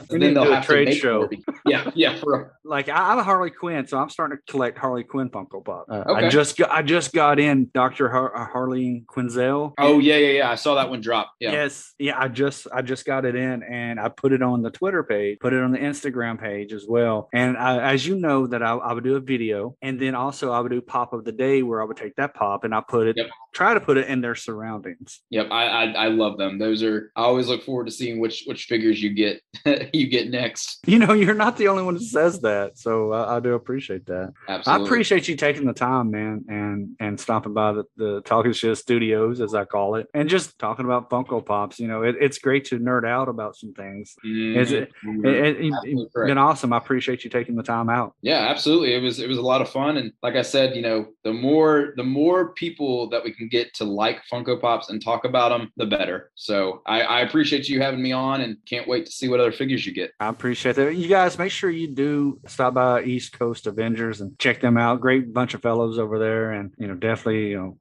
And 0.09 0.21
then 0.21 0.33
they'll 0.33 0.51
have 0.51 0.63
a 0.63 0.65
trade 0.65 0.93
show. 0.95 1.29
Yeah, 1.65 1.89
yeah. 1.95 2.17
For, 2.17 2.57
like 2.63 2.89
I, 2.89 3.13
am 3.13 3.19
a 3.19 3.23
Harley 3.23 3.51
Quinn, 3.51 3.87
so 3.87 3.97
I'm 3.97 4.09
starting 4.09 4.37
to 4.37 4.51
collect 4.51 4.77
Harley 4.77 5.03
Quinn 5.03 5.29
Funko 5.29 5.63
Pop. 5.63 5.85
Uh, 5.89 6.03
okay. 6.07 6.25
I 6.25 6.29
just 6.29 6.57
got 6.57 6.71
I 6.71 6.81
just 6.81 7.13
got 7.13 7.39
in 7.39 7.69
Doctor 7.73 8.09
Har- 8.09 8.35
uh, 8.35 8.45
Harley 8.45 9.03
Quinzel. 9.07 9.73
Oh 9.77 9.99
yeah, 9.99 10.17
yeah, 10.17 10.31
yeah. 10.31 10.51
I 10.51 10.55
saw 10.55 10.75
that 10.75 10.89
one 10.89 11.01
drop. 11.01 11.33
Yeah. 11.39 11.51
Yes, 11.51 11.93
yeah. 11.99 12.19
I 12.19 12.27
just 12.27 12.67
I 12.73 12.81
just 12.81 13.05
got 13.05 13.25
it 13.25 13.35
in, 13.35 13.63
and 13.63 13.99
I 13.99 14.09
put 14.09 14.33
it 14.33 14.41
on 14.41 14.61
the 14.61 14.71
Twitter 14.71 15.03
page, 15.03 15.39
put 15.39 15.53
it 15.53 15.61
on 15.61 15.71
the 15.71 15.79
Instagram 15.79 16.39
page 16.39 16.73
as 16.73 16.85
well. 16.87 17.29
And 17.33 17.57
I, 17.57 17.93
as 17.93 18.05
you 18.05 18.15
know, 18.15 18.47
that 18.47 18.63
I, 18.63 18.73
I 18.73 18.93
would 18.93 19.03
do 19.03 19.15
a 19.15 19.19
video, 19.19 19.36
and 19.81 19.99
then 19.99 20.15
also 20.15 20.51
I 20.51 20.59
would 20.59 20.71
do 20.71 20.81
pop 20.81 21.13
of 21.13 21.25
the 21.25 21.31
day 21.31 21.63
where 21.63 21.81
I 21.81 21.85
would 21.85 21.97
take 21.97 22.15
that 22.15 22.33
pop 22.33 22.63
and 22.63 22.73
I 22.73 22.81
put 22.81 23.07
it, 23.07 23.17
yep. 23.17 23.27
Try 23.57 23.73
to 23.73 23.81
put 23.81 23.97
it 23.97 24.07
in 24.07 24.21
their 24.21 24.35
surroundings. 24.35 25.19
Yep, 25.31 25.47
I, 25.49 25.65
I, 25.65 25.83
I 25.85 26.07
love 26.09 26.37
them. 26.37 26.59
Those 26.59 26.83
are 26.83 27.11
I 27.15 27.23
always 27.23 27.47
look 27.47 27.63
forward 27.63 27.87
to 27.87 27.91
seeing 27.91 28.19
which 28.19 28.43
which 28.45 28.65
figures 28.65 29.01
you 29.01 29.09
get 29.09 29.41
you 29.93 30.07
get 30.07 30.29
next. 30.29 30.79
You 30.85 30.99
know, 30.99 31.13
you're 31.13 31.33
not 31.33 31.57
the 31.57 31.67
only 31.67 31.81
one 31.81 31.95
that 31.95 32.03
says 32.03 32.39
that, 32.41 32.77
so 32.77 33.13
uh, 33.13 33.25
I 33.27 33.39
do 33.39 33.55
appreciate 33.55 34.05
that. 34.05 34.33
Absolutely. 34.47 34.83
I 34.83 34.85
appreciate 34.85 35.27
you 35.27 35.35
taking 35.35 35.65
the 35.65 35.73
time, 35.73 36.11
man, 36.11 36.45
and 36.47 36.95
and 36.99 37.19
stopping 37.19 37.55
by 37.55 37.73
the, 37.73 37.83
the 37.95 38.21
Talking 38.21 38.53
Shit 38.53 38.77
Studios, 38.77 39.41
as 39.41 39.55
I 39.55 39.65
call 39.65 39.95
it, 39.95 40.07
and 40.13 40.29
just 40.29 40.59
talking 40.59 40.85
about 40.85 41.09
Funko 41.09 41.43
Pops. 41.43 41.79
You 41.79 41.87
know, 41.87 42.03
it, 42.03 42.15
it's 42.21 42.37
great 42.37 42.65
to 42.65 42.79
nerd 42.79 43.07
out 43.07 43.27
about 43.27 43.55
some 43.55 43.73
things. 43.73 44.13
Mm-hmm. 44.23 44.59
It's 44.59 44.71
it, 44.71 44.91
it, 45.03 45.73
it, 45.83 46.13
been 46.13 46.37
awesome. 46.37 46.73
I 46.73 46.77
appreciate 46.77 47.23
you 47.23 47.31
taking 47.31 47.55
the 47.55 47.63
time 47.63 47.89
out. 47.89 48.13
Yeah, 48.21 48.47
absolutely. 48.49 48.93
It 48.93 49.01
was 49.01 49.19
it 49.19 49.27
was 49.27 49.39
a 49.39 49.41
lot 49.41 49.61
of 49.63 49.69
fun, 49.69 49.97
and 49.97 50.11
like 50.21 50.35
I 50.35 50.43
said, 50.43 50.75
you 50.75 50.83
know, 50.83 51.07
the 51.23 51.33
more 51.33 51.93
the 51.97 52.03
more 52.03 52.53
people 52.53 53.09
that 53.09 53.23
we 53.23 53.33
can 53.47 53.59
get 53.59 53.73
to 53.75 53.83
like 53.83 54.21
Funko 54.31 54.59
Pops 54.59 54.89
and 54.89 55.03
talk 55.03 55.25
about 55.25 55.49
them, 55.49 55.71
the 55.77 55.85
better. 55.85 56.31
So 56.35 56.81
I, 56.85 57.01
I 57.01 57.21
appreciate 57.21 57.67
you 57.69 57.81
having 57.81 58.01
me 58.01 58.11
on, 58.11 58.41
and 58.41 58.57
can't 58.65 58.87
wait 58.87 59.05
to 59.05 59.11
see 59.11 59.27
what 59.27 59.39
other 59.39 59.51
figures 59.51 59.85
you 59.85 59.93
get. 59.93 60.11
I 60.19 60.27
appreciate 60.29 60.75
that. 60.75 60.95
You 60.95 61.07
guys, 61.07 61.37
make 61.37 61.51
sure 61.51 61.69
you 61.69 61.87
do 61.87 62.39
stop 62.47 62.73
by 62.73 63.03
East 63.03 63.37
Coast 63.37 63.67
Avengers 63.67 64.21
and 64.21 64.37
check 64.39 64.61
them 64.61 64.77
out. 64.77 65.01
Great 65.01 65.33
bunch 65.33 65.53
of 65.53 65.61
fellows 65.61 65.97
over 65.99 66.19
there, 66.19 66.51
and 66.51 66.73
you 66.77 66.87
know, 66.87 66.95
definitely, 66.95 67.49
you 67.49 67.57
know, 67.57 67.77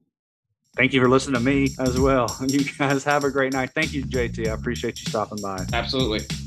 thank 0.77 0.93
you 0.93 1.01
for 1.01 1.09
listening 1.09 1.35
to 1.35 1.41
me 1.41 1.69
as 1.81 1.99
well. 1.99 2.27
You 2.47 2.65
guys 2.79 3.05
have 3.05 3.25
a 3.25 3.31
great 3.31 3.53
night. 3.53 3.71
Thank 3.75 3.93
you, 3.93 4.05
JT. 4.05 4.49
I 4.49 4.53
appreciate 4.53 5.01
you 5.01 5.07
stopping 5.07 5.39
by. 5.43 5.67
Absolutely. 5.73 6.46